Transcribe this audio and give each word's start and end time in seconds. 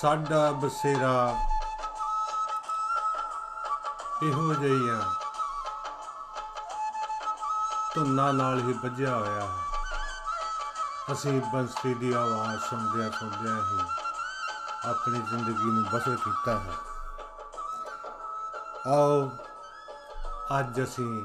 ਸਾਡਾ 0.00 0.50
ਬਸੇਰਾ 0.52 1.36
ਇਹੋ 4.22 4.54
ਜਿਹੀਆਂ 4.54 5.02
ਧੁਨਾਂ 7.94 8.32
ਨਾਲ 8.32 8.58
ਹੀ 8.58 8.72
ਵੱਜਿਆ 8.72 9.14
ਹੋਇਆ 9.14 9.40
ਹੈ। 9.40 9.64
ਅਸੀਂ 11.12 11.40
ਬੰਸਰੀ 11.52 11.94
ਦੀ 11.94 12.12
ਆਵਾਜ਼ 12.12 12.60
ਸੁਣਦਿਆਂ 12.60 13.10
ਸੁਣਦਿਆਂ 13.10 13.56
ਹੀ 13.56 13.78
ਆਪਣੀ 14.90 15.18
ਜ਼ਿੰਦਗੀ 15.18 15.64
ਨੂੰ 15.64 15.84
ਬਸਰ 15.84 16.16
ਕੀਤਾ 16.16 16.58
ਹੈ। 16.58 16.72
ਆਓ, 18.86 19.30
ਅੱਜ 20.58 20.82
ਅਸੀਂ 20.82 21.24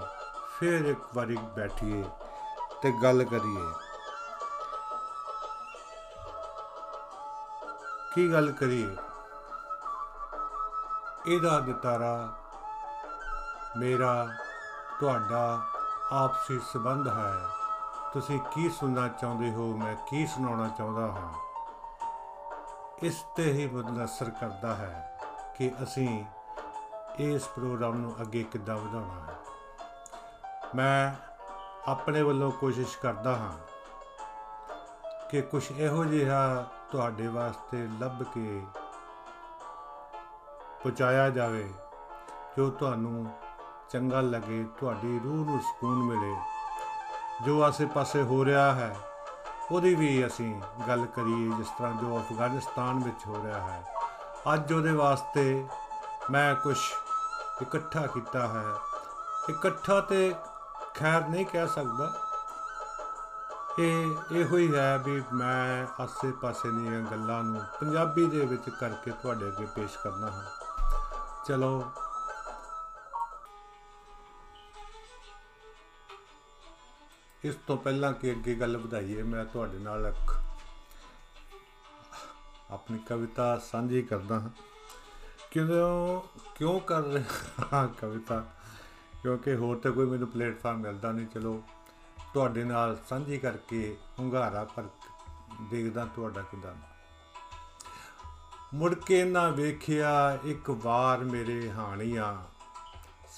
ਫਿਰ 0.60 0.86
ਇੱਕ 0.86 1.16
ਵਾਰੀ 1.16 1.38
ਬੈਠੀਏ 1.38 2.06
ਤੇ 2.82 2.92
ਗੱਲ 3.04 3.24
ਕਰੀਏ। 3.24 3.83
ਕੀ 8.14 8.32
ਗੱਲ 8.34 8.52
ਕਰੀਏ 8.52 8.96
ਇਹਦਾ 11.28 11.60
ਨਿਤਾਰਾ 11.60 12.34
ਮੇਰਾ, 13.78 14.28
ਤੁਹਾਡਾ 15.00 15.62
ਆਪਸੀ 16.12 16.60
ਸਬੰਧ 16.60 17.08
ਹੈ। 17.08 17.34
ਤੁਸੀਂ 18.14 18.40
ਕੀ 18.40 18.70
ਸੁਣਨਾ 18.70 19.08
ਚਾਹੁੰਦੇ 19.08 19.52
ਹੋ? 19.52 19.78
ਮੈਂ 19.78 19.96
ਕੀ 20.10 20.28
ਸੁਣਾਉਣਾ 20.28 20.68
ਚਾਹੁੰਦਾ 20.68 21.02
ਹਾਂ? 21.02 21.34
ਇਸ 23.04 23.26
ਤੇ 23.36 23.54
ਹੀ 23.54 23.68
ਮੁਨਸਰ 23.68 24.30
ਕਰਦਾ 24.30 24.76
ਹੈ 24.76 25.20
ਕਿ 25.58 25.72
ਅਸੀਂ 25.84 26.26
ਇਸ 27.18 27.48
ਪ੍ਰੋਗਰਾਮ 27.48 27.96
ਨੂੰ 27.96 28.22
ਅੱਗੇ 28.22 28.44
ਕਿੱਦਾਂ 28.44 28.78
ਵਧਾਉਣਾ 28.78 29.34
ਹੈ। 29.34 29.38
ਮੈਂ 30.76 31.14
ਆਪਣੇ 31.92 32.22
ਵੱਲੋਂ 32.22 32.52
ਕੋਸ਼ਿਸ਼ 32.52 32.98
ਕਰਦਾ 32.98 33.36
ਹਾਂ 33.36 33.58
ਕਿ 35.30 35.42
ਕੁਝ 35.42 35.72
ਇਹੋ 35.72 36.06
ਜਿਹਾ 36.06 36.68
ਤੁਹਾਡੇ 36.94 37.28
ਵਾਸਤੇ 37.28 37.88
ਲੱਭ 38.00 38.24
ਕੇ 38.24 38.66
ਪਹੁੰਚਾਇਆ 40.84 41.30
ਜਾਵੇ, 41.30 41.74
ਜੋ 42.58 42.70
ਤੁਹਾਨੂੰ 42.70 43.32
ਚੰਗਾ 43.90 44.22
ਲੱਗੇ, 44.22 44.66
ਤੁਹਾਡੀ 44.80 45.22
ਰੂਹ 45.24 45.34
ਨੂੰ 45.34 45.60
ਸਕੂਨ 45.60 46.04
ਮਿਲੇ। 46.04 46.36
ਜੋ 47.46 47.64
ਆਸੇ-ਪਾਸੇ 47.64 48.24
ਹੋ 48.24 48.46
ਰਿਹਾ 48.46 48.74
ਹੈ, 48.74 48.98
ਉਹਦੀ 49.72 49.96
ਵੀ 49.96 50.28
ਅਸੀਂ 50.28 50.62
ਗੱਲ 50.88 51.06
ਕਰੀਏ, 51.06 51.52
ਜਿਸ 51.58 51.68
ਤਰ੍ਹਾਂ 51.68 51.94
ਜੋ 51.94 52.20
ਅਫਗਾਨਿਸਤਾਨ 52.20 53.00
ਵਿੱਚ 53.00 53.28
ਹੋ 53.28 53.44
ਰਿਹਾ 53.44 53.60
ਹੈ। 53.60 53.94
ਅੱਜ 54.54 54.74
ਉਹਦੇ 54.74 54.92
ਵਾਸਤੇ 54.92 55.68
ਮੈਂ 56.32 56.56
ਕੁਝ 56.56 56.78
ਇਕੱਠਾ 57.62 58.08
ਕੀਤਾ 58.08 58.48
ਹੈ। 58.48 58.66
ਇਕੱਠਾ 59.50 60.02
ਤੇ 60.02 60.36
ਖੈਰ 60.96 61.28
ਨਹੀਂ 61.28 61.46
ਕਹਿ 61.46 61.68
ਸਕਦਾ। 61.68 62.14
ਇਹ 63.80 64.16
ਇਹੋ 64.32 64.58
ਹੀ 64.58 64.76
ਹੈ 64.76 64.98
ਵੀ 64.98 65.24
ਮੈਂ 65.34 65.88
ਆਸੇ-ਪਾਸੇ 66.04 66.72
ਦੀਆਂ 66.72 67.02
ਗੱਲਾਂ 67.02 67.44
ਨੂੰ 67.44 67.62
ਪੰਜਾਬੀ 67.82 68.26
ਦੇ 68.26 68.46
ਵਿੱਚ 68.46 68.70
ਕਰਕੇ 68.70 69.12
ਤੁਹਾਡੇ 69.12 69.48
ਅੱਗੇ 69.48 69.68
ਪੇਸ਼ 69.76 69.98
ਕਰਨਾ 69.98 70.32
ਹਾਂ। 70.32 70.44
ਚਲੋ। 71.46 71.92
ਇਸ 77.44 77.56
ਤੋਂ 77.68 77.78
ਪਹਿਲਾਂ 77.78 78.14
ਕਿ 78.14 78.32
ਅੱਗੇ 78.32 78.56
ਗੱਲ 78.56 78.78
ਵਧਾਈਏ, 78.78 79.24
ਮੈਂ 79.24 79.46
ਤੁਹਾਡੇ 79.46 79.80
ਨਾਲ 79.80 80.08
ਇੱਕ 80.08 80.36
ਆਪਣੀ 82.72 82.98
ਕਵਿਤਾ 82.98 83.58
ਸਾਂਝੀ 83.58 84.02
ਕਰਦਾ 84.02 84.40
ਹਾਂ। 84.40 84.50
ਕਿਉਂ 85.52 86.22
ਕਿਉਂ 86.56 86.80
ਕਰ 86.80 87.02
ਰਿਹਾ? 87.02 87.64
ਹਾਂ, 87.74 87.88
ਕਵਿਤਾ। 87.88 88.46
ਕਿਉਂਕਿ 89.22 89.56
ਹੋਰ 89.56 89.78
ਤਾਂ 89.78 89.92
ਕੋਈ 89.92 90.06
ਮੈਨੂੰ 90.06 90.28
ਪਲੇਟਫਾਰਮ 90.28 90.78
ਮਿਲਦਾ 90.78 91.12
ਨਹੀਂ, 91.12 91.28
ਚਲੋ। 91.28 91.64
ਤੁਹਾਡੇ 92.34 92.64
ਨਾਲ 92.64 92.98
ਸਾਂਝੀ 93.10 93.38
ਕਰਕੇ 93.38 93.98
ਹੁੰਗਾਰਾ 94.20 94.64
ਪਰ 94.64 94.84
ਦੇਖਦਾ 95.70 96.06
ਤੁਹਾਡਾ 96.06 96.42
ਕਿਦਾਂ 96.42 96.74
ਮੁੜ 98.74 98.94
ਕੇ 98.94 99.24
ਨਾ 99.24 99.48
ਵੇਖਿਆ 99.48 100.40
ਇੱਕ 100.46 100.70
ਵਾਰ 100.70 101.18
ਮੇਰੇ 101.18 101.72
ਹਾਣੀਆਂ, 101.72 102.38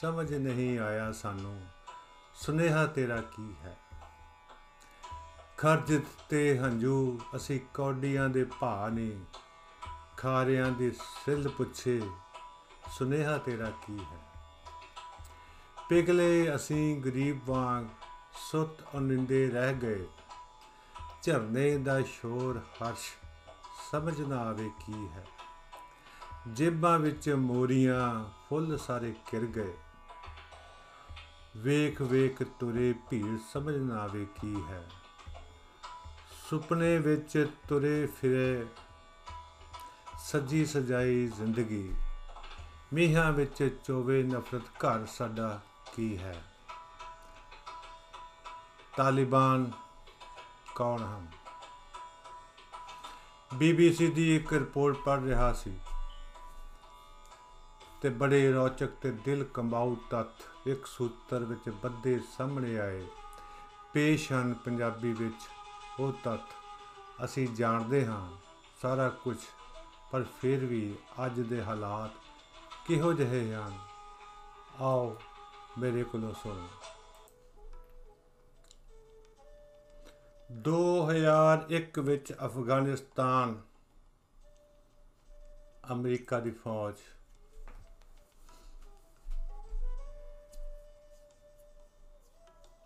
ਸਮਝ 0.02 0.34
ਨਹੀਂ 0.34 0.80
ਆਇਆ 0.80 1.12
ਸਾਨੂੰ, 1.12 1.62
ਸੁਨੇਹਾ 2.36 2.86
ਤੇਰਾ 2.86 3.22
ਕੀ 3.22 3.56
ਹੈ? 3.64 3.78
ਖਰਜ 5.58 6.02
ਤੇ 6.30 6.60
ਹੰਝੂ, 6.60 7.20
ਅਸੀਂ 7.36 7.60
ਕੌਡੀਆਂ 7.74 8.30
ਦੇ 8.30 8.44
ਭਾ 8.44 8.90
ਨੇ, 8.90 9.20
ਖਾਰਿਆਂ 10.18 10.72
ਦੀ 10.72 10.92
ਸਿੱਲ 10.92 11.50
ਪੁੱਛੇ, 11.50 12.02
ਸੁਨੇਹਾ 12.92 13.38
ਤੇਰਾ 13.38 13.70
ਕੀ 13.70 14.00
ਹੈ? 14.00 14.20
ਪਿਗਲੇ 15.90 16.56
ਅਸੀਂ 16.56 17.02
ਗਰੀਬ 17.02 17.50
ਵਾਂਗ 17.50 17.86
ਸੁੱਤ 18.38 18.82
ਅਨਿੰਦੇ 18.98 19.50
ਰਹਿ 19.50 19.74
ਗਏ। 19.74 20.08
ਝਰਨੇ 21.24 21.78
ਦਾ 21.78 22.02
ਸ਼ੋਰ 22.02 22.58
ਹਰਸ਼, 22.58 23.12
ਸਮਝ 23.92 24.22
ਨਾ 24.22 24.38
ਆਵੇ 24.38 24.70
ਕੀ 24.86 25.08
ਹੈ। 25.08 25.28
ਜੇਬਾਂ 26.48 27.00
ਵਿੱਚ 27.00 27.30
ਮੋਰੀਆਂ 27.30 28.26
ਫੁੱਲ 28.50 28.78
ਸਾਰੇ 28.78 29.16
ਕਿਰ 29.32 29.46
ਗਏ। 29.46 29.78
ਵੇਖ 31.58 32.02
ਵੇਖ 32.02 32.44
ਤੁਰੇ 32.44 32.94
ਭੀੜ, 33.10 33.40
ਸਮਝ 33.54 33.76
ਨਾ 33.76 33.96
ਆਵੇ 33.96 34.28
ਕੀ 34.42 34.64
ਹੈ। 34.70 34.90
ਸੁਪਨੇ 36.50 36.98
ਵਿੱਚ 36.98 37.48
ਤੁਰੇ 37.70 38.06
ਫਿਰੇ, 38.06 38.66
ਸੱਜੀ 40.20 40.66
ਸਜਾਈ 40.66 41.28
ਜ਼ਿੰਦਗੀ। 41.28 41.94
ਮੀਹਾਂ 42.94 43.32
ਵਿੱਚ 43.32 43.80
ਚੋਵੇ 43.84 44.24
ਨਫ਼ਰਤ 44.24 44.62
ਘਰ 44.62 45.06
ਸਾਡਾ 45.06 45.62
ਕੀ 45.96 46.18
ਹੈ। 46.18 46.44
ਤਾਲਿਬਾਨ 48.98 49.72
ਕੌਣ 50.76 51.04
ਹਨ? 51.04 51.28
ਬੀਬੀਸੀ 53.54 54.08
ਦੀ 54.08 54.36
ਇੱਕ 54.36 54.54
ਰਿਪੋਰਟ 54.54 54.98
ਪੜ੍ਹ 54.98 55.22
ਰਿਹਾ 55.22 55.54
ਸੀ 55.54 55.80
ਤੇ 58.02 58.10
ਬੜੇ 58.10 58.54
ਰੌਚਕ 58.54 58.88
ਤੇ 58.88 59.12
ਦਿਲ 59.12 59.44
ਕੰਬਾਊ 59.44 59.96
ਤੱਥ 60.10 60.44
ਇੱਕ 60.68 60.86
ਸੂਤਰ 60.86 61.44
ਵਿੱਚ 61.44 61.70
ਬੱਧੇ 61.70 62.20
ਸਾਹਮਣੇ 62.38 62.80
ਆਏ। 62.80 63.08
ਪੇਸ਼ 63.94 64.32
ਹਨ 64.32 64.54
ਪੰਜਾਬੀ 64.54 65.14
ਵਿੱਚ 65.14 65.48
ਉਹ 66.00 66.14
ਤੱਥ, 66.24 66.54
ਅਸੀਂ 67.26 67.48
ਜਾਣਦੇ 67.48 68.06
ਹਾਂ 68.06 68.30
ਸਾਰਾ 68.82 69.10
ਕੁਝ, 69.10 69.38
ਪਰ 70.12 70.24
ਫਿਰ 70.42 70.66
ਵੀ 70.66 70.96
ਅੱਜ 71.26 71.40
ਦੇ 71.40 71.64
ਹਾਲਾਤ 71.64 72.12
ਕਿਹੋ 72.88 73.14
ਜਿਹੇ 73.14 73.56
ਹਨ? 73.56 73.80
ਆਓ 74.82 75.16
ਮੇਰੇ 75.78 76.04
ਕੋਲੋਂ 76.04 76.34
ਸੁਣੋ। 76.34 76.68
2001 80.56 82.00
ਵਿੱਚ 82.00 82.34
ਅਫਗਾਨਿਸਤਾਨ 82.46 83.62
ਅਮਰੀਕਾ 85.92 86.40
ਦੀ 86.40 86.52
ਫੌਜ। 86.52 86.94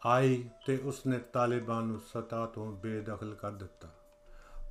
ਆਈ 0.05 0.49
ਤੇ 0.65 0.77
ਉਸਨੇ 0.77 1.17
ਤਾਲਿਬਾਨ 1.17 1.83
ਨੂੰ 1.83 1.99
ਸਤਾ 1.99 2.45
ਤੋਂ 2.45 2.71
ਬੇਦਖਲ 2.71 3.35
ਕਰ 3.35 3.51
ਦਿੱਤਾ। 3.51 3.87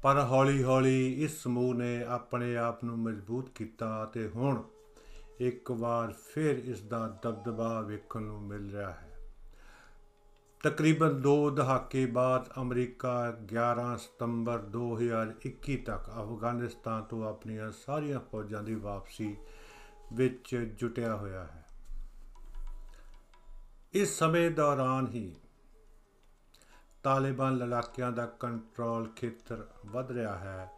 ਪਰ 0.03 0.21
ਹੌਲੀ-ਹੌਲੀ 0.21 1.25
ਇਸ 1.25 1.43
ਸਮੂਹ 1.43 1.75
ਨੇ 1.75 2.05
ਆਪਣੇ 2.05 2.57
ਆਪ 2.57 2.85
ਨੂੰ 2.85 2.99
ਮਜ਼ਬੂਤ 2.99 3.49
ਕੀਤਾ 3.49 4.05
ਤੇ 4.05 4.29
ਹੁਣ 4.29 4.63
ਇੱਕ 5.41 5.71
ਵਾਰ 5.71 6.13
ਫਿਰ 6.13 6.59
ਇਸ 6.59 6.81
ਦਾ 6.81 7.19
ਦਬਦਬਾ 7.23 7.81
ਵੇਖਣ 7.81 8.23
ਨੂੰ 8.23 8.43
ਮਿਲ 8.43 8.73
ਰਿਹਾ 8.73 8.91
ਹੈ। 8.91 9.08
ਤਕਰੀਬਨ 10.63 11.23
2 11.23 11.51
ਦਹਾਕੇ 11.51 12.07
ਬਾਅਦ 12.07 12.49
ਅਮਰੀਕਾ 12.61 13.39
11 13.55 13.97
ਸਤੰਬਰ 13.97 14.59
2021 14.59 15.77
ਤੱਕ 15.77 16.09
ਅਫਗਾਨਿਸਤਾਨ 16.09 17.03
ਤੋਂ 17.03 17.29
ਆਪਣੀਆਂ 17.29 17.73
ਸਾਰੀਆਂ 17.73 18.21
ਫੌਜਾਂ 18.21 18.63
ਦੀ 18.63 18.75
ਵਾਪਸੀ 18.75 19.37
ਵਿੱਚ 20.13 20.57
ਜੁਟਿਆ 20.57 21.17
ਹੋਇਆ 21.17 21.45
ਹੈ। 21.45 21.67
ਇਸ 23.93 24.19
ਸਮੇਂ 24.19 24.51
ਦੌਰਾਨ 24.51 25.07
ਹੀ 25.07 25.37
ਤਾਲਿਬਾਨ 27.03 27.57
ਲੜਾਕਿਆਂ 27.57 28.13
ਦਾ 28.13 28.27
ਕੰਟਰੋਲ 28.27 29.09
ਖੇਤਰ 29.17 29.67
ਵੱਧ 29.87 30.11
ਰਿਹਾ 30.11 30.39
ਹੈ। 30.39 30.71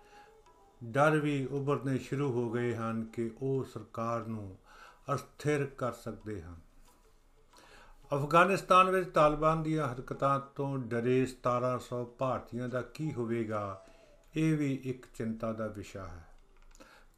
ਡਰ 0.84 1.18
ਵੀ 1.18 1.44
ਉਭਰਨੇ 1.46 1.98
ਸ਼ੁਰੂ 1.98 2.32
ਹੋ 2.32 2.50
ਗਏ 2.50 2.74
ਹਨ 2.74 3.04
ਕਿ 3.04 3.30
ਉਹ 3.42 3.64
ਸਰਕਾਰ 3.64 4.26
ਨੂੰ 4.26 4.58
ਅਸਥਿਰ 5.14 5.66
ਕਰ 5.66 5.92
ਸਕਦੇ 5.92 6.42
ਹਨ। 6.42 6.69
ਅਫਗਾਨਿਸਤਾਨ 8.14 8.90
ਵਿੱਚ 8.90 9.10
ਤਾਲਿਬਾਨ 9.10 9.62
ਦੀਆਂ 9.62 9.88
ਹਰਕਤਾਂ 9.88 10.40
ਤੋਂ 10.40 10.78
ਡਰੇ 10.78 11.26
1700 11.26 12.04
ਭਾਰਤੀਆਂ 12.04 12.68
ਦਾ 12.68 12.82
ਕੀ 12.82 13.12
ਹੋਵੇਗਾ, 13.12 13.86
ਇਹ 14.36 14.58
ਵੀ 14.58 14.80
ਇੱਕ 14.84 15.06
ਚਿੰਤਾ 15.14 15.52
ਦਾ 15.52 15.66
ਵਿਸ਼ਾ 15.66 16.06
ਹੈ। 16.06 16.28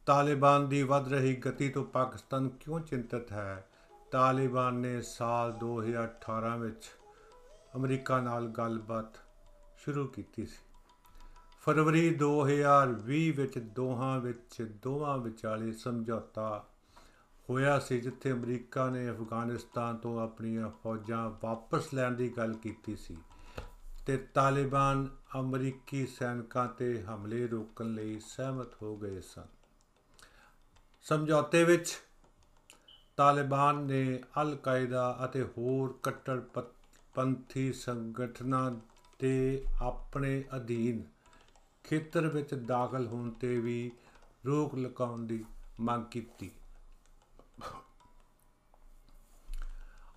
ਤਾਲਿਬਾਨ 0.05 0.69
ਦੀ 0.69 0.83
ਵੱਧ 0.83 1.13
ਰਹੀ 1.13 1.35
ਗਤੀ 1.35 1.69
ਤੋਂ 1.69 1.85
ਪਾਕਿਸਤਾਨ 1.85 2.49
ਕਿਉਂ 2.49 2.79
ਚਿੰਤਤ 2.79 3.31
ਹੈ? 3.31 3.67
ਤਾਲਿਬਾਨ 4.11 4.73
ਨੇ 4.73 5.01
ਸਾਲ 5.01 5.51
2018 5.51 6.57
ਵਿੱਚ 6.57 6.83
ਅਮਰੀਕਾ 7.75 8.21
ਨਾਲ 8.21 8.47
ਗੱਲਬਾਤ 8.47 9.19
ਸ਼ੁਰੂ 9.77 10.07
ਕੀਤੀ 10.07 10.45
ਸੀ। 10.45 10.75
ਫਰਵਰੀ 11.61 12.15
2020 12.15 13.31
ਵਿੱਚ 13.31 13.59
ਦੋਹਾਂ 13.59 14.19
ਵਿੱਚ, 14.19 14.61
ਦੋਵਾਂ 14.61 15.17
ਵਿਚਾਲੇ 15.17 15.71
ਸਮਝੌਤਾ 15.71 16.65
ਹੋਇਆ 17.49 17.79
ਸੀ 17.79 17.99
ਜਿੱਥੇ 18.01 18.31
ਅਮਰੀਕਾ 18.31 18.89
ਨੇ 18.89 19.09
ਅਫਗਾਨਿਸਤਾਨ 19.11 19.97
ਤੋਂ 19.97 20.19
ਆਪਣੀਆਂ 20.21 20.69
ਫੌਜਾਂ 20.69 21.29
ਵਾਪਸ 21.43 21.93
ਲੈਣ 21.93 22.11
ਦੀ 22.11 22.29
ਗੱਲ 22.29 22.53
ਕੀਤੀ 22.53 22.95
ਸੀ 22.95 23.17
ਤੇ 24.05 24.17
ਤਾਲਿਬਾਨ 24.17 25.09
ਅਮਰੀਕੀ 25.39 26.05
ਸੈਨਿਕਾਂ 26.07 26.67
ਤੇ 26.67 27.01
ਹਮਲੇ 27.03 27.47
ਰੋਕਣ 27.47 27.93
ਲਈ 27.93 28.19
ਸਹਿਮਤ 28.19 28.81
ਹੋ 28.81 28.95
ਗਏ 28.97 29.21
ਸਨ। 29.21 29.45
ਸਮਝੌਤੇ 31.01 31.63
ਵਿੱਚ 31.63 31.97
ਤਾਲਿਬਾਨ 33.17 33.75
ਨੇ 33.75 34.23
ਅਲ 34.41 34.55
ਕਾਇਦਾ 34.55 35.19
ਅਤੇ 35.25 35.43
ਹੋਰ 35.43 35.99
ਕੱਟੜਪੰਥੀ 36.03 37.73
ਸੰਗਠਨਾਂ 37.73 38.71
ਦੇ 39.19 39.65
ਆਪਣੇ 39.81 40.43
ਅਧੀਨ 40.55 41.03
ਖੇਤਰ 41.83 42.27
ਵਿੱਚ 42.27 42.53
ਦਾਖਲ 42.53 43.07
ਹੋਣ 43.07 43.29
ਤੇ 43.31 43.59
ਵੀ 43.59 43.91
ਰੋਕ 44.45 44.75
ਲਗਾਉਣ 44.75 45.25
ਦੀ 45.25 45.45
ਮੰਗ 45.79 46.05
ਕੀਤੀ। 46.05 46.51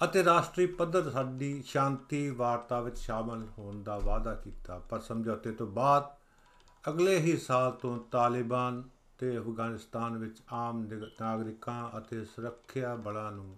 ਅਤੇ 0.04 0.25
ਰਾਸ਼ਟਰੀ 0.25 0.66
ਪੱਧਰ 0.66 1.10
ਸਾਡੀ 1.10 1.62
ਸ਼ਾਂਤੀ, 1.62 2.31
ਵਾਰਤਾ 2.31 2.81
ਵਿੱਚ 2.81 2.98
ਸ਼ਾਮਲ 2.98 3.46
ਹੋਣ 3.58 3.82
ਦਾ 3.82 3.98
ਵਾਅਦਾ 3.98 4.34
ਕੀਤਾ। 4.34 4.78
ਪਰ 4.78 5.00
ਸਮਝੌਤੇ 5.00 5.52
ਤੋਂ 5.52 5.66
ਬਾਅਦ 5.66 6.16
ਅਗਲੇ 6.88 7.19
ਹੀ 7.19 7.37
ਸਾਲ 7.37 7.70
ਤੋਂ 7.72 7.98
ਤਾਲਿਬਾਨ 7.98 8.82
ਤੇ 9.19 9.38
ਅਫਗਾਨਿਸਤਾਨ 9.38 10.19
ਵਿੱਚ 10.19 10.43
ਆਮ 10.52 10.88
ਨਾਗਰਿਕਾਂ 11.20 11.98
ਅਤੇ 11.98 12.25
ਸੁਰੱਖਿਆ 12.25 12.94
ਬਲਾਂ 12.96 13.32
ਨੂੰ 13.32 13.56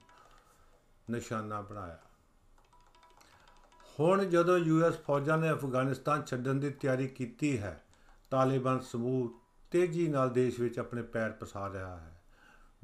ਨਿਸ਼ਾਨਾ 1.10 1.60
ਬਣਾਇਆ। 1.60 1.98
ਹੁਣ 4.00 4.24
ਜਦੋਂ 4.24 4.58
ਯੂਐਸ 4.58 4.98
ਫੌਜਾਂ 4.98 5.38
ਨੇ 5.38 5.52
ਅਫਗਾਨਿਸਤਾਨ 5.52 6.22
ਛੱਡਣ 6.22 6.54
ਦੀ 6.54 6.70
ਤਿਆਰੀ 6.70 7.08
ਕੀਤੀ 7.08 7.58
ਹੈ, 7.58 7.84
ਤਾਲਿਬਾਨ 8.30 8.80
ਸਮੂਹ 8.80 9.40
ਤੇਜ਼ੀ 9.70 10.08
ਨਾਲ 10.08 10.30
ਦੇਸ਼ 10.30 10.60
ਵਿੱਚ 10.60 10.78
ਆਪਣੇ 10.78 11.02
ਪੈਰ 11.02 11.30
ਪਸਾਰ 11.30 11.70
ਰਿਹਾ 11.70 11.96
ਹੈ। 11.96 12.17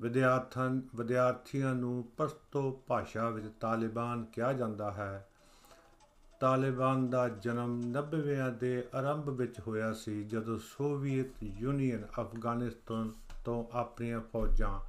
ਵਿਦਿਆਰਥੀਆਂ 0.01 0.81
ਵਿਦਿਆਰਥੀਆਂ 0.95 1.75
ਨੂੰ 1.75 2.09
ਪਸ਼ਤੋ 2.17 2.83
ਭਾਸ਼ਾ 2.87 3.31
ਵਿੱਚ 3.31 3.47
ਤਾਲਿਬਾਨ 3.61 4.25
ਕਿਹਾ 4.25 4.53
ਜਾਂਦਾ 4.53 4.91
ਹੈ। 4.91 5.29
ਤਾਲਿਬਾਨ 6.41 7.11
ਦਾ 7.11 7.29
ਜਨਮ 7.29 7.81
90ਵਿਆਂ 7.81 8.51
ਦੇ 8.51 8.89
ਆਰੰਭ 8.95 9.29
ਵਿੱਚ 9.29 9.61
ਹੋਇਆ 9.61 9.93
ਸੀ, 9.93 10.25
ਜਦੋਂ 10.25 10.59
ਸੋਵੀਅਤ 10.59 11.43
ਯੂਨੀਅਨ 11.43 12.07
ਅਫਗਾਨਿਸਤਾਨ 12.21 13.13
ਤੋਂ 13.45 13.65
ਆਪਣੀਆਂ 13.73 14.21
ਫੌਜਾਂ 14.21 14.81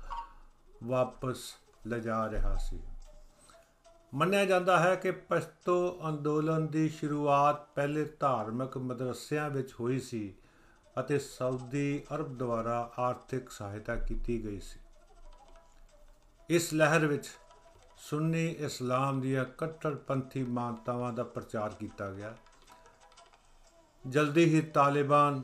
ਵਾਪਸ 0.83 1.55
ਲਿਜਾ 1.87 2.29
ਰਿਹਾ 2.29 2.55
ਸੀ। 2.55 2.79
ਮੰਨਿਆ 4.13 4.45
ਜਾਂਦਾ 4.45 4.79
ਹੈ 4.79 4.95
ਕਿ 4.95 5.11
ਪਸ਼ਤੋ 5.11 5.99
ਅੰਦੋਲਨ 6.09 6.67
ਦੀ 6.67 6.89
ਸ਼ੁਰੂਆਤ 6.89 7.67
ਪਹਿਲੇ 7.75 8.05
ਧਾਰਮਿਕ 8.19 8.77
ਮਦਰਸਿਆਂ 8.77 9.49
ਵਿੱਚ 9.49 9.73
ਹੋਈ 9.79 9.99
ਸੀ 9.99 10.35
ਅਤੇ 10.99 11.19
ਸਾਊਦੀ 11.19 12.03
ਅਰਬ 12.15 12.37
ਦੁਆਰਾ 12.37 12.91
ਆਰਥਿਕ 12.99 13.49
ਸਹਾਇਤਾ 13.49 13.95
ਕੀਤੀ 13.95 14.43
ਗਈ 14.43 14.59
ਸੀ। 14.59 14.79
ਇਸ 16.50 16.74
ਲਹਿਰ 16.74 17.06
ਵਿੱਚ 17.07 17.30
ਸੁੰਨੀ 17.97 18.47
ਇਸਲਾਮ 18.47 19.21
ਦੀਆਂ 19.21 19.45
ਕੱਟੜਪੰਥੀ 19.45 20.44
ਮਾਨਤਾਵਾਂ 20.44 21.13
ਦਾ 21.13 21.24
ਪ੍ਰਚਾਰ 21.24 21.69
ਕੀਤਾ 21.69 22.12
ਗਿਆ। 22.12 22.36
ਜਲਦੀ 24.07 24.45
ਹੀ 24.45 24.62
ਤਾਲਿਬਾਨ 24.62 25.42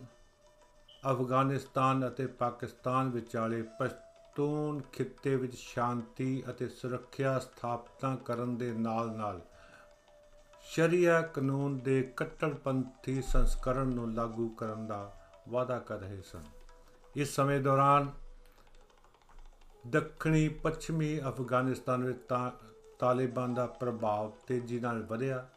ਅਫਗਾਨਿਸਤਾਨ 1.11 2.07
ਅਤੇ 2.07 2.27
ਪਾਕਿਸਤਾਨ 2.27 3.09
ਵਿਚਾਲੇ 3.09 3.61
ਪਸ਼ਤੂਨ 3.61 4.81
ਖਿੱਤੇ 4.93 5.35
ਵਿੱਚ 5.35 5.55
ਸ਼ਾਂਤੀ 5.55 6.43
ਅਤੇ 6.49 6.67
ਸੁਰੱਖਿਆ 6.67 7.39
ਸਥਾਪਨਾ 7.39 8.15
ਕਰਨ 8.15 8.57
ਦੇ 8.57 8.71
ਨਾਲ-ਨਾਲ 8.71 9.41
ਸ਼ਰੀਆ 10.61 11.21
ਕਾਨੂੰਨ 11.21 11.79
ਦੇ 11.79 12.01
ਕੱਟੜਪੰਥੀ 12.17 13.21
ਸੰਸਕਰਣ 13.21 13.87
ਨੂੰ 13.87 14.13
ਲਾਗੂ 14.13 14.49
ਕਰਨ 14.49 14.87
ਦਾ 14.87 15.21
ਵਾਅਦਾ 15.49 15.79
ਕਰ 15.79 15.99
ਰਹੇ 15.99 16.21
ਸਨ। 16.21 16.43
ਇਸ 17.15 17.35
ਸਮੇਂ 17.35 17.59
ਦੌਰਾਨ 17.59 18.11
ਦੱਖਣੀ 19.87 20.49
ਪੱਛਮੀ 20.49 21.19
ਅਫਗਾਨਿਸਤਾਨ 21.19 22.03
ਵਿੱਚ 22.03 22.19
ਤਾਲਿਬਾਨ 22.99 23.53
ਦਾ 23.53 23.65
ਪ੍ਰਭਾਵ 23.65 24.31
ਤੇਜ਼ੀ 24.47 24.79
ਨਾਲ 24.79 25.03
ਵਧਿਆ। 25.03 25.49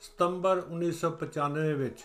ਸਤੰਬਰ 0.00 0.62
1995 0.68 1.72
ਵਿੱਚ 1.72 2.04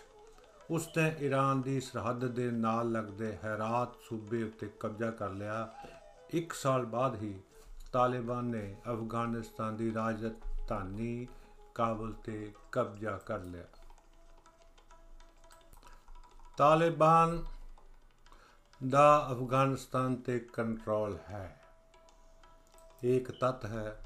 ਉਸ 0.72 0.88
ਨੇ 0.98 1.16
ਈਰਾਨ 1.22 1.62
ਦੀ 1.62 1.82
ਸਰਹੱਦ 1.82 2.28
ਦੇ 2.28 2.52
ਨਾਲ 2.52 2.92
ਲੱਗਦੇ 2.92 3.38
ਹੈਰਾਤ 3.44 3.90
ਸੂਬੇ 4.10 4.44
ਉੱਤੇ 4.44 4.70
ਕਬਜ਼ਾ 4.80 5.12
ਕਰ 5.12 5.30
ਲਿਆ। 5.30 5.74
ਇੱਕ 6.30 6.54
ਸਾਲ 6.54 6.86
ਬਾਅਦ 6.86 7.16
ਹੀ 7.16 7.40
ਤਾਲਿਬਾਨ 7.92 8.46
ਨੇ 8.46 8.76
ਅਫਗਾਨਿਸਤਾਨ 8.92 9.76
ਦੀ 9.76 9.94
ਰਾਜਧਾਨੀ 9.94 11.28
ਕਾਬਲ 11.76 12.14
ਤੇ 12.14 12.54
ਕਬਜ਼ਾ 12.72 13.18
ਕਰ 13.18 13.40
ਲਿਆ। 13.40 13.64
ਤਾਲਿਬਾਨ 16.58 17.44
ਦਾ 18.88 19.28
ਅਫਗਾਨਿਸਤਾਨ 19.32 20.16
ਤੇ 20.16 20.40
ਕੰਟਰੋਲ 20.40 21.18
ਹੈ। 21.30 21.62
ਇੱਕ 23.04 23.32
ਤੱਤ 23.32 23.66
ਹੈ। 23.66 24.04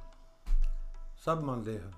ਸਭ 1.25 1.39
ਮੰਨਦੇ 1.44 1.80
ਹਨ। 1.80 1.94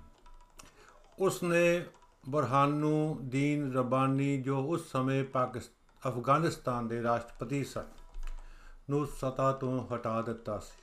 ਉਸ 1.18 1.42
ਨੇ 1.42 1.86
ਬਰਹਾਨੂ 2.28 3.18
ਦੀਨ 3.22 3.72
ਰਬਾਨੀ 3.74 4.42
ਜੋ 4.42 4.62
ਉਸ 4.62 4.92
ਸਮੇਂ 4.92 5.24
ਪਾਕਿਸਤਾਨ 5.24 5.76
ਅਫਗਾਨਿਸਤਾਨ 6.12 6.88
ਦੇ 6.88 7.02
ਰਾਸ਼ਟਰਪਤੀ 7.02 7.64
ਸਨ, 7.64 7.84
ਨੂੰ 8.90 9.06
ਸਤਾ 9.06 9.52
ਤੋਂ 9.52 9.86
ਹਟਾ 9.94 10.22
ਦਿੱਤਾ 10.22 10.58
ਸੀ। 10.58 10.82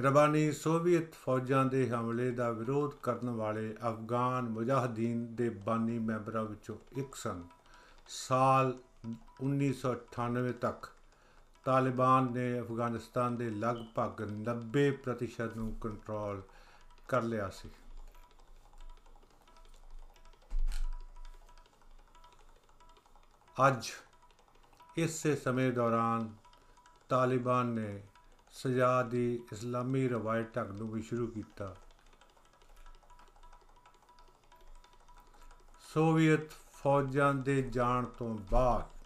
ਰਬਾਨੀ 0.00 0.52
ਸੋਵੀਅਤ 0.52 1.12
ਫੌਜਾਂ 1.12 1.64
ਦੇ 1.64 1.90
ਹਮਲੇ 1.90 2.30
ਦਾ 2.30 2.50
ਵਿਰੋਧ 2.50 2.90
ਕਰਨ 3.02 3.30
ਵਾਲੇ 3.30 3.76
ਅਫਗਾਨ 3.88 4.48
ਮੁਜਾਹਿਦੀਨ 4.48 5.36
ਦੇ 5.36 5.50
ਬਾਨੀ 5.50 5.98
ਮੈਂਬਰਾਂ 5.98 6.44
ਵਿੱਚੋਂ 6.44 6.76
ਇੱਕ 6.96 7.14
ਸਨ। 7.14 7.44
ਸਾਲ 8.08 8.78
1998 9.42 10.52
ਤੱਕ 10.52 10.90
ਤਾਲਿਬਾਨ 11.64 12.32
ਨੇ 12.32 12.60
ਅਫਗਾਨਿਸਤਾਨ 12.60 13.36
ਦੇ 13.36 13.50
ਲਗਭਗ 13.50 14.22
90% 14.22 15.56
ਨੂੰ 15.56 15.72
ਕੰਟਰੋਲ 15.72 16.42
ਕਰ 17.08 17.22
ਲਿਆ 17.22 17.48
ਸੀ। 17.48 17.70
ਅੱਜ 23.66 23.90
ਇਸੇ 24.96 25.36
ਸਮੇਂ 25.36 25.72
ਦੌਰਾਨ 25.72 26.34
ਤਾਲਿਬਾਨ 27.08 27.66
ਨੇ 27.66 28.02
ਸਜ਼ਾ 28.52 29.02
ਦੀ 29.02 29.42
ਇਸਲਾਮੀ 29.52 30.08
ਰਵਾਇਤ 30.08 30.56
ਢੰਗ 30.56 30.70
ਨੂੰ 30.70 30.90
ਵੀ 30.90 31.02
ਸ਼ੁਰੂ 31.02 31.26
ਕੀਤਾ। 31.26 31.76
ਸੋਵੀਅਤ 35.80 36.50
ਫੌਜਾਂ 36.50 37.34
ਦੇ 37.34 37.62
ਜਾਣ 37.62 38.04
ਤੋਂ 38.04 38.38
ਬਾਅਦ 38.50 38.99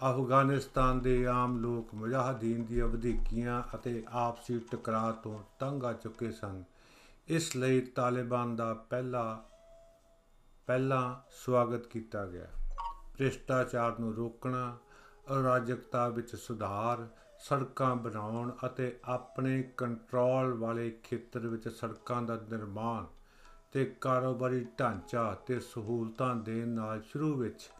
ਅਫਗਾਨਿਸਤਾਨ 0.00 1.00
ਦੇ 1.00 1.26
ਆਮ 1.26 1.58
ਲੋਕ 1.58 1.94
ਮੁਜਾਹਿਦੀਨ 1.94 2.64
ਦੀਆਂ 2.64 2.86
ਵਧੀਕੀਆਂ 2.86 3.62
ਅਤੇ 3.74 4.02
ਆਪਸੀ 4.08 4.58
ਟਕਰਾਅ 4.58 5.12
ਤੋਂ 5.12 5.38
ਤੰਗ 5.58 5.84
ਆ 5.84 5.92
ਚੁੱਕੇ 5.92 6.30
ਸਨ। 6.32 6.64
ਇਸ 7.28 7.56
ਲਈ 7.56 7.80
ਤਾਲਿਬਾਨ 7.80 8.56
ਦਾ 8.56 8.74
ਪਹਿਲਾ 8.74 9.44
ਪਹਿਲਾ 10.66 11.22
ਸਵਾਗਤ 11.44 11.86
ਕੀਤਾ 11.86 12.26
ਗਿਆ। 12.26 12.46
ਭ੍ਰਿਸ਼ਟਾਚਾਰ 13.14 13.98
ਨੂੰ 13.98 14.14
ਰੋਕਣਾ, 14.14 14.76
ਅਰਾਜਕਤਾ 15.32 16.08
ਵਿੱਚ 16.08 16.36
ਸੁਧਾਰ, 16.36 17.06
ਸੜਕਾਂ 17.38 17.96
ਬਣਾਉਣ 17.96 18.52
ਅਤੇ 18.66 18.98
ਆਪਣੇ 19.04 19.62
ਕੰਟਰੋਲ 19.76 20.54
ਵਾਲੇ 20.54 20.90
ਖੇਤਰ 21.02 21.46
ਵਿੱਚ 21.46 21.68
ਸੜਕਾਂ 21.68 22.22
ਦਾ 22.22 22.34
ਨਿਰਮਾਣ 22.34 23.04
ਤੇ 23.72 23.84
ਕਾਰੋਬਾਰੀ 24.00 24.66
ਢਾਂਚਾ 24.80 25.34
ਤੇ 25.34 25.60
ਸਹੂਲਤਾਂ 25.60 26.36
ਦੇਣ 26.36 26.68
ਨਾਲ 26.68 27.02
ਸ਼ੁਰੂ 27.02 27.34
ਵਿੱਚ 27.34 27.70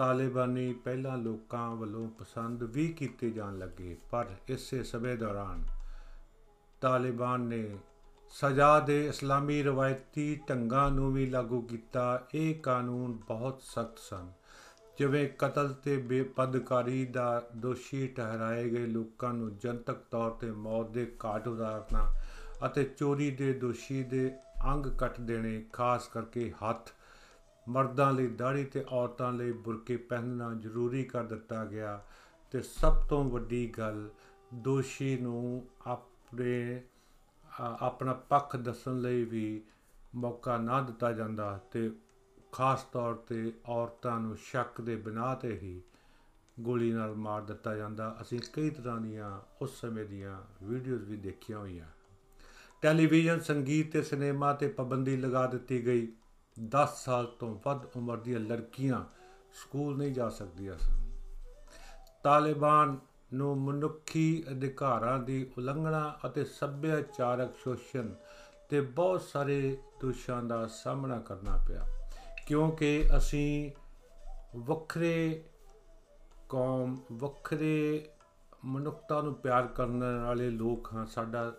ਤਾਲਿਬਾਨੀ 0.00 0.72
ਪਹਿਲਾਂ 0.74 1.16
ਲੋਕਾਂ 1.18 1.70
ਵੱਲੋਂ 1.76 2.06
ਪਸੰਦ 2.18 2.62
ਵੀ 2.64 2.86
ਕੀਤੇ 2.88 3.30
ਜਾਣ 3.30 3.56
ਲੱਗੇ, 3.58 3.96
ਪਰ 4.10 4.26
ਇਸੇ 4.48 4.82
ਸਮੇਂ 4.82 5.16
ਦੌਰਾਨ 5.16 5.64
ਤਾਲਿਬਾਨ 6.82 7.40
ਨੇ 7.40 7.78
ਸਜ਼ਾ 8.32 8.78
ਦੇ 8.80 9.04
ਇਸਲਾਮੀ 9.06 9.62
ਰਵਾਇਤੀ 9.62 10.40
ਢੰਗਾਂ 10.48 10.90
ਨੂੰ 10.90 11.12
ਵੀ 11.12 11.26
ਲਾਗੂ 11.26 11.60
ਕੀਤਾ। 11.62 12.04
ਇਹ 12.34 12.54
ਕਾਨੂੰਨ 12.54 13.12
ਬਹੁਤ 13.28 13.60
ਸਖਤ 13.62 13.98
ਸਨ, 13.98 14.30
ਜਿਵੇਂ 14.98 15.28
ਕਤਲ 15.38 15.72
ਤੇ 15.84 15.96
ਬੇਪਦਕਾਰੀ 15.96 17.04
ਦਾ 17.06 17.42
ਦੋਸ਼ੀ 17.56 18.06
ਠਹਿਰਾਏ 18.08 18.68
ਗਏ 18.70 18.86
ਲੋਕਾਂ 18.86 19.32
ਨੂੰ 19.34 19.56
ਜਨਤਕ 19.56 19.98
ਤੌਰ 20.10 20.30
ਤੇ 20.30 20.50
ਮੌਤ 20.50 20.90
ਦੇ 20.90 21.06
ਘਾਟ 21.24 21.48
ਉਤਾਰਨਾ 21.48 22.06
ਅਤੇ 22.66 22.84
ਚੋਰੀ 22.98 23.30
ਦੇ 23.30 23.52
ਦੋਸ਼ੀ 23.58 24.02
ਦੇ 24.04 24.30
ਅੰਗ 24.66 24.86
ਕੱਟ 24.86 25.20
ਦੇਣੇ, 25.20 25.62
ਖਾਸ 25.72 26.08
ਕਰਕੇ 26.08 26.50
ਹੱਥ 26.64 26.90
ਮਰਦਾਂ 27.70 28.12
ਲਈ 28.12 28.26
ਦਾੜੀ 28.26 28.64
ਤੇ 28.64 28.84
ਔਰਤਾਂ 28.88 29.32
ਲਈ 29.32 29.52
ਬੁਰਕੇ 29.52 29.96
ਪਹਿਨਣਾ 29.96 30.52
ਜ਼ਰੂਰੀ 30.54 31.04
ਕਰ 31.04 31.24
ਦਿੱਤਾ 31.24 31.64
ਗਿਆ 31.64 32.02
ਤੇ 32.50 32.62
ਸਭ 32.62 33.00
ਤੋਂ 33.06 33.24
ਵੱਡੀ 33.24 33.66
ਗੱਲ 33.78 34.08
ਦੋਸ਼ੀ 34.54 35.16
ਨੂੰ 35.18 35.66
ਆਪਣੇ 35.86 36.82
ਆਪਣਾ 37.80 38.12
ਪੱਖ 38.12 38.56
ਦੱਸਣ 38.56 39.00
ਲਈ 39.00 39.24
ਵੀ 39.24 39.62
ਮੌਕਾ 40.14 40.56
ਨਾ 40.56 40.80
ਦਿੱਤਾ 40.82 41.12
ਜਾਂਦਾ 41.12 41.58
ਤੇ 41.70 41.90
ਖਾਸ 42.52 42.82
ਤੌਰ 42.82 43.14
ਤੇ 43.14 43.52
ਔਰਤਾਂ 43.66 44.20
ਨੂੰ 44.20 44.36
ਸ਼ੱਕ 44.36 44.80
ਦੇ 44.80 44.96
ਬਿਨਾ 44.96 45.34
ਤੇ 45.34 45.58
ਹੀ 45.58 45.80
ਗੋਲੀ 46.60 46.92
ਨਾਲ 46.92 47.14
ਮਾਰ 47.14 47.42
ਦਿੱਤਾ 47.42 47.76
ਜਾਂਦਾ। 47.76 48.16
ਅਸੀਂ 48.22 48.40
ਕਈ 48.52 48.70
ਤਰ੍ਹਾਂ 48.70 49.00
ਦੀਆਂ 49.00 49.40
ਉਸ 49.62 49.80
ਸਮੇਂ 49.80 50.04
ਦੀਆਂ 50.04 50.40
ਵੀਡੀਓਜ਼ 50.62 51.04
ਵੀ 51.04 51.16
ਦੇਖੀਆਂ 51.16 51.58
ਹੋਈਆਂ। 51.58 51.86
ਟੈਲੀਵਿਜ਼ਨ, 52.82 53.40
ਸੰਗੀਤ 53.40 53.92
ਤੇ 53.92 54.02
ਸਿਨੇਮਾ 54.02 54.52
ਤੇ 54.52 54.68
ਪਾਬੰਦੀ 54.68 55.16
ਲਗਾ 55.16 55.46
ਦਿੱਤੀ 55.46 55.86
ਗਈ। 55.86 56.08
10 56.56 56.94
ਸਾਲ 56.96 57.26
ਤੋਂ 57.38 57.54
ਵੱਧ 57.64 57.84
ਉਮਰ 57.96 58.16
ਦੀਆਂ 58.16 58.40
ਲੜਕੀਆਂ 58.40 59.04
ਸਕੂਲ 59.54 59.96
ਨਹੀਂ 59.98 60.12
ਜਾ 60.14 60.28
ਸਕਦੀਆਂ 60.28 60.76
ਸਨ। 60.78 60.98
ਤਾਲਿਬਾਨ 62.24 62.98
ਨੂੰ 63.34 63.56
ਮਨੁੱਖੀ 63.58 64.44
ਅਧਿਕਾਰਾਂ 64.50 65.18
ਦੀ 65.18 65.50
ਉਲੰਘਣਾ 65.58 66.18
ਅਤੇ 66.26 66.44
ਸੱਭਿਆਚਾਰਕ 66.44 67.56
ਸ਼ੋਸ਼ਣ 67.56 68.08
ਤੇ 68.68 68.80
ਬਹੁਤ 68.80 69.22
ਸਾਰੇ 69.22 69.76
ਦੋਸ਼ਾਂ 70.00 70.42
ਦਾ 70.42 70.66
ਸਾਹਮਣਾ 70.66 71.18
ਕਰਨਾ 71.18 71.56
ਪਿਆ, 71.68 71.86
ਕਿਉਂਕਿ 72.46 73.04
ਅਸੀਂ 73.16 73.70
ਵੱਖਰੇ 74.58 75.42
ਕੌਮ, 76.48 76.96
ਵੱਖਰੇ 77.12 78.08
ਮਨੁੱਖਤਾ 78.64 79.20
ਨੂੰ 79.22 79.34
ਪਿਆਰ 79.34 79.66
ਕਰਨ 79.66 80.04
ਵਾਲੇ 80.24 80.50
ਲੋਕ 80.50 80.92
ਹਾਂ। 80.94 81.06
ਸਾਡਾ 81.06 81.52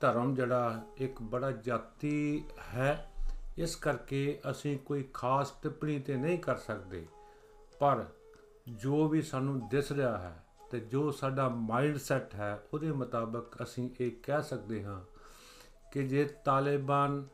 ਧਰਮ 0.00 0.34
ਜਿਹੜਾ 0.34 0.82
ਇੱਕ 0.96 1.22
ਬੜਾ 1.22 1.50
ਜਾਤੀ 1.50 2.44
ਹੈ 2.74 3.09
ਇਸ 3.58 3.76
ਕਰਕੇ 3.76 4.40
ਅਸੀਂ 4.50 4.78
ਕੋਈ 4.78 5.08
ਖਾਸ 5.14 5.50
ਟਿੱਪਣੀ 5.50 5.98
ਤੇ 5.98 6.16
ਨਹੀਂ 6.16 6.38
ਕਰ 6.38 6.56
ਸਕਦੇ। 6.56 7.06
ਪਰ 7.78 8.06
ਜੋ 8.68 9.08
ਵੀ 9.08 9.22
ਸਾਨੂੰ 9.22 9.68
ਦਿਸ 9.68 9.92
ਰਿਹਾ 9.92 10.18
ਹੈ 10.18 10.44
ਤੇ 10.70 10.80
ਜੋ 10.80 11.10
ਸਾਡਾ 11.10 11.48
ਮਾਈਂਡ 11.48 11.96
ਸੈਟ 11.96 12.34
ਹੈ, 12.34 12.62
ਉਹਦੇ 12.74 12.92
ਮੁਤਾਬਕ 12.92 13.62
ਅਸੀਂ 13.62 13.90
ਇਹ 14.00 14.10
ਕਹਿ 14.22 14.42
ਸਕਦੇ 14.42 14.84
ਹਾਂ 14.84 15.00
ਕਿ 15.92 16.08
ਜੇ 16.08 16.24
ਤਾਲਿਬਾਨ 16.24 17.26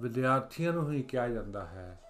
ਵਿਦਿਆਰਥੀਆਂ 0.00 0.72
ਨੂੰ 0.72 0.92
ਹੀ 0.92 1.02
ਕਿਹਾ 1.02 1.28
ਜਾਂਦਾ 1.28 1.66
ਹੈ, 1.66 2.00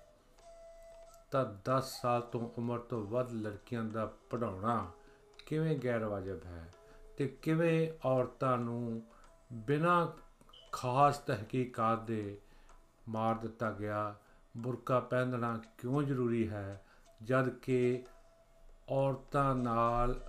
ਤਾਂ 1.31 1.45
10 1.65 2.01
ਸਾਲ 2.03 2.21
ਤੋਂ 2.21 2.51
ਉਮਰ 2.59 2.79
ਤੋਂ 2.79 3.07
ਵੱਧ 3.07 3.33
ਲੜਕੀਆਂ 3.33 3.85
ਦਾ 3.85 4.13
ਪੜਾਉਣਾ 4.31 4.91
ਕਿਵੇਂ 5.47 5.77
ਗੈਰ 5.77 6.05
ਵਾਜਬ 6.05 6.45
ਹੈ 6.45 6.75
ਤੇ 7.17 7.29
ਕਿਵੇਂ 7.29 7.91
ਔਰਤਾਂ 8.05 8.59
ਨੂੰ 8.59 9.03
ਬਿਨਾਂ 9.53 10.07
ਖਾਸ 10.73 11.19
ਤਹਿਕੀਕਾਤ 11.19 12.03
ਦੇ 12.03 12.39
ਮਾਰ 13.09 13.35
ਦਿੱਤਾ 13.35 13.71
ਗਿਆ। 13.71 14.15
ਬੁਰਕਾ 14.57 15.01
ਪਹਿਨਣਾ 15.01 15.61
ਕਿਉਂ 15.79 16.03
ਜ਼ਰੂਰੀ 16.03 16.49
ਹੈ? 16.49 16.85
ਜਦ 17.23 17.49
ਕਿ 17.49 18.05
ਔਰਤਾਂ 18.89 19.55
ਨਾਲ 19.55 20.21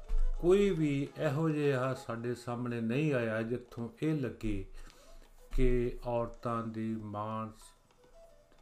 ਕੋਈ 0.42 0.70
ਵੀ 0.70 1.08
ਇਹੋ 1.18 1.50
ਜਿਹਾ 1.50 1.94
ਸਾਡੇ 1.94 2.36
ਸਾਹਮਣੇ 2.36 2.82
ਨਹੀਂ 2.82 3.14
ਆਇਆ 3.14 3.42
ਜਿੱਥੋਂ 3.42 3.90
ਇਹ 4.02 4.22
ਲੱਗੇ 4.22 4.68
ਕਿ 5.52 6.00
ਔਰਤਾਂ 6.06 6.64
ਦੀ 6.64 6.96
ਮਾਨ 6.96 7.52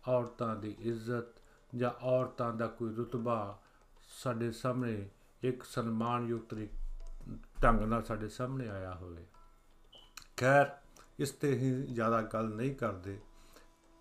ਔਰਤਾਂ 0.07 0.55
ਦੀ 0.55 0.75
ਇੱਜ਼ਤ 0.79 1.41
ਜਾਂ 1.75 1.91
ਔਰਤਾਂ 2.01 2.53
ਦਾ 2.53 2.67
ਕੋਈ 2.67 2.95
ਰਤਬਾ 2.95 3.59
ਸਾਡੇ 4.23 4.51
ਸਾਹਮਣੇ 4.51 5.09
ਇੱਕ 5.43 5.63
ਸਨਮਾਨਯੁਕਤ 5.63 6.67
ਢੰਗ 7.63 7.79
ਨਾਲ 7.79 8.03
ਸਾਡੇ 8.03 8.29
ਸਾਹਮਣੇ 8.29 8.69
ਆਇਆ 8.69 8.93
ਹੋਵੇ। 8.93 9.25
ਖੈਰ, 10.37 10.77
ਇਸ 11.19 11.31
ਤੇ 11.31 11.57
ਹੀ 11.57 11.71
ਜ਼ਿਆਦਾ 11.71 12.21
ਗੱਲ 12.21 12.55
ਨਹੀਂ 12.55 12.75
ਕਰਦੇ। 12.75 13.19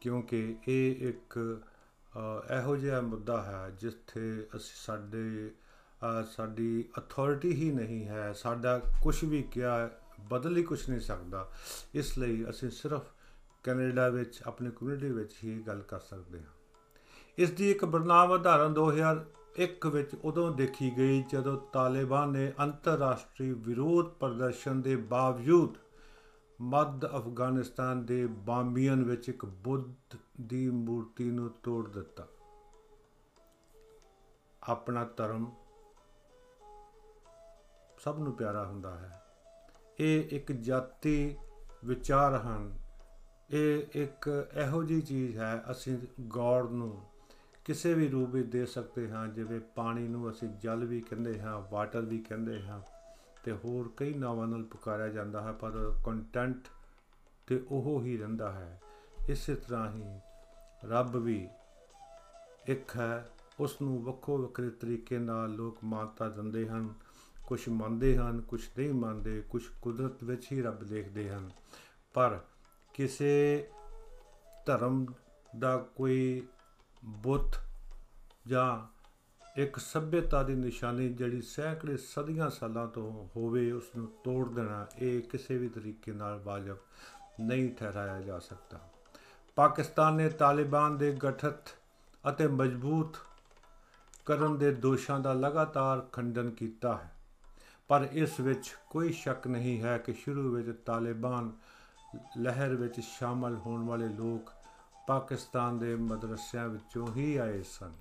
ਕਿਉਂਕਿ 0.03 0.57
ਇਹ 0.69 1.09
ਇੱਕ 1.09 1.39
ਇਹੋ 2.53 2.77
ਜਿਹਾ 2.77 3.01
ਮੁੱਦਾ 3.01 3.43
ਹੈ 3.43 3.71
ਜਿੱਥੇ 3.71 4.47
ਅਸੀਂ 4.57 4.77
ਸਾਡੇ 4.77 5.51
ਸਾਡੀ 6.31 6.85
ਅਥਾਰਟੀ 6.99 7.53
ਹੀ 7.53 7.71
ਨਹੀਂ 7.73 8.05
ਹੈ, 8.07 8.33
ਸਾਡਾ 8.33 8.79
ਕੁਝ 9.03 9.25
ਵੀ 9.25 9.43
ਕਿਹਾ 9.43 9.91
ਬਦਲ 10.31 10.57
ਹੀ 10.57 10.63
ਕੁਝ 10.63 10.79
ਨਹੀਂ 10.91 11.01
ਸਕਦਾ। 11.01 11.49
ਇਸ 11.95 12.17
ਲਈ 12.19 12.45
ਅਸੀਂ 12.51 12.71
ਸਿਰਫ 12.71 13.13
ਕੈਨੇਡਾ 13.65 14.09
ਵਿੱਚ, 14.09 14.43
ਆਪਣੀ 14.47 14.71
ਕਮਿਊਨਿਟੀ 14.71 15.11
ਵਿੱਚ 15.11 15.35
ਹੀ 15.45 15.59
ਗੱਲ 15.67 15.83
ਕਰ 15.89 16.01
ਸਕਦੇ 16.01 16.39
ਹਾਂ। 16.39 16.53
ਇਸ 17.39 17.51
ਦੀ 17.51 17.71
ਇੱਕ 17.71 17.85
ਬਰਨਾਮ 17.85 18.31
ਉਦਾਹਰਨ 18.31 18.75
2001 18.75 19.87
ਵਿੱਚ 19.87 20.15
ਉਦੋਂ 20.15 20.51
ਦੇਖੀ 20.57 20.91
ਗਈ 20.97 21.23
ਜਦੋਂ 21.33 21.57
ਤਾਲਿਬਾਨ 21.73 22.33
ਨੇ 22.33 22.53
ਅੰਤਰਰਾਸ਼ਟਰੀ 22.61 23.53
ਵਿਰੋਧ 23.59 24.07
ਪ੍ਰਦਰਸ਼ਨ 24.21 24.83
ਦੇ 24.83 24.97
ਬਾਵਜੂਦ 24.97 25.77
ਮੱਧ 26.63 27.07
ਅਫਗਾਨਿਸਤਾਨ 27.07 28.07
ਦੇ 28.07 28.27
ਬਾਂਬੀਅਨ 28.27 29.05
ਵਿੱਚ 29.05 29.29
ਇੱਕ 29.29 29.45
ਬੁੱਧ 29.45 30.17
ਦੀ 30.41 30.71
ਮੂਰਤੀ 30.71 31.31
ਨੂੰ 31.31 31.51
ਤੋੜ 31.63 31.89
ਦਿੱਤਾ। 31.89 32.29
ਆਪਣਾ 34.63 35.05
ਧਰਮ 35.05 35.53
ਸਭ 37.99 38.19
ਨੂੰ 38.19 38.33
ਪਿਆਰਾ 38.33 38.67
ਹੁੰਦਾ 38.67 38.97
ਹੈ। 38.97 39.25
ਇਹ 40.01 40.25
ਇੱਕ 40.31 40.53
ਜਾਤੀ 40.53 41.37
ਵਿਚਾਰ 41.85 42.35
ਹਨ। 42.35 42.79
ਇਹ 43.51 43.83
ਇੱਕ 43.93 44.49
ਇਹੋ 44.57 44.83
ਜੀ 44.83 45.01
ਚੀਜ਼ 45.01 45.39
ਹੈ, 45.39 45.63
ਅਸੀਂ 45.71 45.99
ਗੌਡ 46.21 46.71
ਨੂੰ 46.71 47.03
ਕਿਸੇ 47.65 47.95
ਵੀ 47.95 48.09
ਰੂਪ 48.09 48.31
ਵਿੱਚ 48.31 48.49
ਦੇ 48.49 48.67
ਸਕਦੇ 48.67 49.11
ਹਾਂ, 49.11 49.29
ਜਿਵੇਂ 49.29 49.61
ਪਾਣੀ 49.61 50.09
ਨੂੰ 50.09 50.31
ਅਸੀਂ 50.31 50.49
ਜਲ 50.49 50.85
ਵੀ 50.85 51.01
ਕਹਿੰਦੇ 51.01 51.41
ਹਾਂ, 51.41 51.63
ਵਾਟਰ 51.71 52.01
ਵੀ 52.01 52.19
ਕਹਿੰਦੇ 52.19 52.63
ਹਾਂ। 52.63 52.92
ਤੇ 53.43 53.53
ਹੋਰ 53.53 53.91
ਕਈ 53.97 54.15
ਨਾਵਾਂ 54.15 54.47
ਨਾਲ 54.47 54.63
ਪੁਕਾਰਿਆ 54.63 55.09
ਜਾਂਦਾ 55.09 55.43
ਹੈ, 55.43 55.53
ਪਰ 55.53 55.97
ਕੰਟੈਂਟ 56.05 56.69
ਤੇ 57.47 57.67
ਉਹ 57.71 58.03
ਹੀ 58.03 58.17
ਰਹਿੰਦਾ 58.17 58.53
ਹੈ। 58.53 58.81
ਇਸੇ 59.29 59.55
ਤਰ੍ਹਾਂ 59.55 59.93
ਹੀ 59.93 60.21
ਰੱਬ 60.85 61.17
ਵੀ 61.17 61.49
ਇੱਕ 62.67 62.97
ਹੈ 62.97 63.31
ਉਸ 63.61 63.83
ਨੂੰ 63.83 64.05
ਵੱਖੋ 64.05 64.39
ਵੱਖਰੇ 64.39 64.71
ਤਰੀਕੇ 64.71 65.19
ਨਾਲ 65.19 65.51
ਲੋਕ 65.51 65.79
ਮਾਨਤਾ 65.85 66.29
ਦਿੰਦੇ 66.29 66.69
ਹਨ। 66.69 66.95
ਕੁਝ 67.47 67.69
ਮੰਨਦੇ 67.69 68.17
ਹਨ 68.17 68.41
ਕੁਝ 68.41 68.69
ਨਹੀਂ 68.79 68.95
ਮੰਨਦੇ 68.95 69.41
ਕੁਝ 69.41 69.63
ਕੁਦਰਤ 69.83 70.25
ਵਿੱਚ 70.25 70.53
ਹੀ 70.53 70.63
ਰੱਬ 70.63 70.85
ਦੇਖਦੇ 70.85 71.31
ਹਨ। 71.31 71.51
ਪਰ 72.15 72.41
ਕਿਸੇ 72.95 73.69
ਧਰਮ 74.67 75.07
ਦਾ 75.59 75.77
ਕੋਈ 75.77 76.47
ਬੁੱਤ 77.05 77.61
ਜਾਂ 78.47 79.02
ਇੱਕ 79.57 79.77
ਸਭਿਅਤਾ 79.77 80.43
ਦੀ 80.43 80.55
ਨਿਸ਼ਾਨੀ 80.55 81.09
ਜਿਹੜੀ 81.09 81.43
ਸੈਂਕੜੇ 81.43 81.97
ਸਦੀਆਂ 81.97 82.51
ਸਾਲਾਂ 82.51 82.87
ਤੋਂ 82.87 83.29
ਹੋਵੇ, 83.37 83.73
ਉਸ 83.73 83.85
ਨੂੰ 83.97 84.09
ਤੋੜ 84.25 84.49
ਦੇਣਾ 84.49 84.87
ਇਹ 84.99 85.23
ਕਿਸੇ 85.23 85.59
ਵੀ 85.59 85.69
ਤਰੀਕੇ 85.69 86.13
ਨਾਲ 86.13 86.39
ਵਾਜਬ 86.39 86.77
ਨਹੀਂ 87.41 87.75
ਠਹਿਰਾਇਆ 87.75 88.21
ਜਾ 88.21 88.39
ਸਕਦਾ। 88.39 88.81
ਪਾਕਿਸਤਾਨ 89.55 90.15
ਨੇ 90.15 90.29
ਤਾਲਿਬਾਨ 90.29 90.99
ਦੇ 90.99 91.19
ਗਠਤ 91.25 91.69
ਅਤੇ 92.29 92.47
ਮਜ਼ਬੂਤ 92.47 93.17
ਕਰਨ 94.27 94.59
ਦੇ 94.59 94.75
ਦੋਸ਼ਾਂ 94.75 95.21
ਦਾ 95.21 95.33
ਲਗਾਤਾਰ 95.33 96.01
ਖੰਡਨ 96.01 96.51
ਕੀਤਾ 96.51 96.97
ਹੈ। 96.97 97.15
ਪਰ 97.89 98.09
ਇਸ 98.13 98.41
ਵਿੱਚ 98.41 98.77
ਕੋਈ 98.91 99.13
ਸ਼ੱਕ 99.13 99.47
ਨਹੀਂ 99.47 99.83
ਹੈ 99.83 99.99
ਕਿ 99.99 100.13
ਸ਼ੁਰੂ 100.13 100.53
ਵਿੱਚ 100.53 100.79
ਤਾਲਿਬਾਨ 100.87 101.53
ਲਹਿਰ 102.39 102.75
ਵਿੱਚ 102.75 103.01
ਸ਼ਾਮਲ 103.01 103.57
ਹੋਣ 103.57 103.85
ਵਾਲੇ 103.85 104.09
ਲੋਕ 104.09 104.53
ਪਾਕਿਸਤਾਨ 105.07 105.79
ਦੇ 105.79 105.97
ਮਦਰਸਿਆਂ 105.97 106.69
ਵਿੱਚੋਂ 106.69 107.15
ਹੀ 107.17 107.37
ਆਏ 107.37 107.63
ਸਨ। 107.63 107.93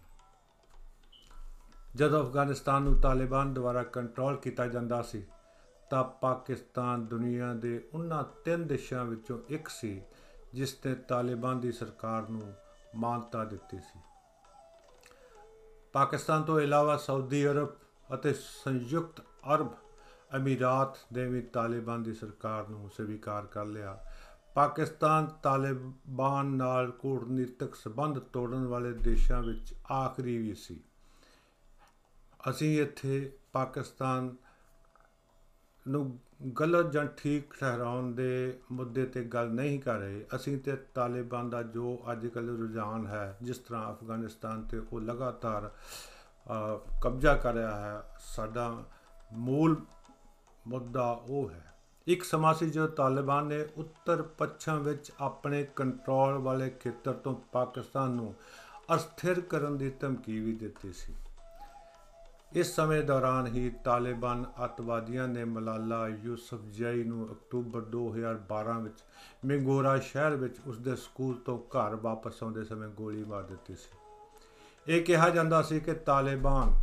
ਜਦੋਂ 1.96 2.24
ਅਫਗਾਨਿਸਤਾਨ 2.24 2.82
ਨੂੰ 2.82 3.02
ਤਾਲਿਬਾਨ 3.02 3.54
ਦੁਆਰਾ 3.54 3.84
ਕੰਟਰੋਲ 3.84 4.38
ਕੀਤਾ 4.38 4.68
ਜਾਂਦਾ 4.68 5.02
ਸੀ, 5.02 5.26
ਤਾਂ 5.90 6.04
ਪਾਕਿਸਤਾਨ 6.04 7.06
ਦੁਨੀਆ 7.06 7.54
ਦੇ 7.54 7.90
ਉਹਨਾਂ 7.94 8.24
ਤਿੰਨ 8.46 8.68
ਦੇਸ਼ਾਂ 8.68 9.06
ਵਿੱਚੋਂ 9.06 9.40
ਇੱਕ 9.50 9.68
ਸੀ, 9.68 10.02
ਜਿਸ 10.54 10.86
ਨੇ 10.86 10.96
ਤਾਲਿਬਾਨ 10.96 11.60
ਦੀ 11.60 11.72
ਸਰਕਾਰ 11.72 12.30
ਨੂੰ 12.30 12.54
ਮਾਨਤਾ 12.96 13.44
ਦਿੱਤੀ 13.44 13.80
ਸੀ। 13.80 14.00
ਪਾਕਿਸਤਾਨ 15.94 16.44
ਤੋਂ 16.44 16.60
ਇਲਾਵਾ 16.60 16.98
ਸਾਊਦੀ 16.98 17.48
ਅਰਬ 17.48 17.70
ਅਤੇ 18.14 18.34
ਸੰਯੁਕਤ 18.34 19.22
ਅਰਬ 19.22 19.70
ਅਮੀਰਾਤ 20.36 21.14
ਨੇ 21.14 21.28
ਵੀ 21.28 21.42
ਤਾਲਿਬਾਨ 21.42 22.04
ਦੀ 22.04 22.14
ਸਰਕਾਰ 22.14 22.68
ਨੂੰ 22.68 22.90
ਸਵੀਕਾਰ 22.98 23.46
ਕਰ 23.46 23.66
ਲਿਆ। 23.66 24.06
ਪਾਕਿਸਤਾਨ 24.56 25.26
ਤਾਲਿਬਾਨ 25.44 26.46
ਨਾਲ 26.46 26.92
ਕੂਟਨੀਤਿਕ 26.92 27.76
ਸਬੰਧ 27.76 28.20
ਤੋੜਨ 28.20 28.66
ਵਾਲੇ 28.66 28.92
ਦੇਸ਼ਾਂ 28.92 29.44
ਵਿੱਚ 29.44 29.74
ਆਖਰੀ 29.92 30.38
ਵੀ 30.38 30.54
ਸੀ। 30.54 30.84
ਅਸੀਂ 32.50 32.82
ਇੱਥੇ 32.82 33.32
ਪਾਕਿਸਤਾਨ 33.54 34.36
ਨੂੰ 35.86 36.20
ਗਲਤ 36.60 36.92
ਜਾਂ 36.92 37.06
ਠੀਕ 37.18 37.54
ਠਹਿਰਾਉਣ 37.54 38.12
ਦੇ 38.16 38.60
ਮੁੱਦੇ 38.72 39.06
ਤੇ 39.06 39.24
ਗੱਲ 39.24 39.50
ਨਹੀਂ 39.50 39.80
ਕਰ 39.80 39.98
ਰਹੇ। 40.00 40.26
ਅਸੀਂ 40.36 40.58
ਤੇ 40.58 40.76
ਤਾਲਿਬਾਨ 40.96 41.50
ਦਾ 41.50 41.62
ਜੋ 41.64 41.98
ਅੱਜ 42.12 42.28
ਕੱਲ 42.28 42.50
ਰੁਝਾਨ 42.58 43.08
ਹੈ, 43.08 43.38
ਜਿਸ 43.42 43.58
ਤਰ੍ਹਾਂ 43.58 43.92
ਅਫਗਾਨਿਸਤਾਨ 43.94 44.64
ਤੇ 44.64 44.78
ਉਹ 44.80 45.02
ਲਗਾਤਾਰ 45.02 45.72
ਕਬਜ਼ਾ 47.04 47.36
ਕਰ 47.36 47.54
ਰਿਹਾ 47.54 47.80
ਹੈ, 47.82 48.04
ਸਾਡਾ 48.20 48.84
ਮੂਲ 49.34 49.76
ਮੁੱਦਾ 50.68 51.10
ਉਹ 51.12 51.50
ਹੈ। 51.50 51.66
ਇੱਕ 52.08 52.24
ਸਮਾਂ 52.24 52.54
ਸੀ 52.54 52.70
ਜਦੋਂ 52.70 52.88
ਤਾਲਿਬਾਨ 52.88 53.46
ਨੇ 53.46 53.64
ਉੱਤਰ 53.78 54.22
ਪੱਛਮ 54.22 54.80
ਵਿੱਚ 54.80 55.12
ਆਪਣੇ 55.20 55.64
ਕੰਟਰੋਲ 55.76 56.38
ਵਾਲੇ 56.38 56.70
ਖੇਤਰ 56.70 57.14
ਤੋਂ 57.14 57.36
ਪਾਕਿਸਤਾਨ 57.52 58.12
ਨੂੰ 58.12 58.34
ਅਸਥਿਰ 58.96 59.42
ਕਰਨ 59.42 59.78
ਦੀ 59.78 59.90
ਧਮਕੀ 59.90 60.40
ਵੀ 60.40 60.54
ਦਿੱਤੀ 60.56 60.94
ਸੀ। 60.94 61.14
ਇਸ 62.56 62.76
ਸਮੇਂ 62.76 63.04
ਦੌਰਾਨ 63.04 63.48
ਹੀ 63.48 63.70
ਤਾਲਿਬਾਨ 63.84 64.46
ਅਤਵਾਦੀਆਂ 64.66 65.28
ਨੇ 65.28 65.44
ਮਲਾਲਾ 65.46 66.08
ਯੂਸਫ 66.08 66.60
ਜਈ 66.62 67.04
ਨੂੰ 67.04 67.32
ਅਕਤੂਬਰ 67.32 67.82
2012 67.82 68.80
ਵਿੱਚ 68.82 69.04
ਮਿੰਗੋਰਾ 69.46 69.98
ਸ਼ਹਿਰ 70.00 70.36
ਵਿੱਚ 70.36 70.56
ਉਸਦੇ 70.68 70.96
ਸਕੂਲ 70.96 71.36
ਤੋਂ 71.36 71.58
ਘਰ 71.58 71.96
ਵਾਪਸ 71.96 72.44
ਆਉਂਦੇ 72.44 72.64
ਸਮੇਂ 72.64 72.90
ਗੋਲੀ 72.90 73.24
ਮਾਰ 73.24 73.44
ਦਿੱਤੀ 73.44 73.76
ਸੀ। 73.76 73.98
ਇਹ 74.88 75.04
ਕਿਹਾ 75.04 75.30
ਜਾਂਦਾ 75.30 75.62
ਸੀ 75.62 75.80
ਕਿ 75.80 75.94
ਤਾਲਿਬਾਨ 75.94 76.74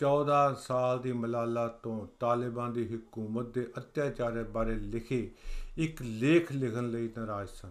14 0.00 0.54
ਸਾਲ 0.60 0.98
ਦੀ 0.98 1.12
ਮਲਾਲਾ 1.12 1.68
ਤੋਂ 1.68 2.06
ਤਾਲਿਬਾਨ 2.20 2.72
ਦੀ 2.72 2.96
ਹਕੂਮਤ 2.96 3.46
ਦੇ 3.46 3.68
ਅਤਿਆਚਾਰ 3.78 4.42
ਬਾਰੇ 4.44 4.74
ਲਿਖੇ 4.74 5.30
ਇੱਕ 5.78 6.02
ਲੇਖ 6.02 6.52
ਲਿਖਣ 6.52 6.82
ਲਈ 6.82 7.10
ਨਾਰਾਜ਼ 7.18 7.48
ਸਨ। 7.48 7.70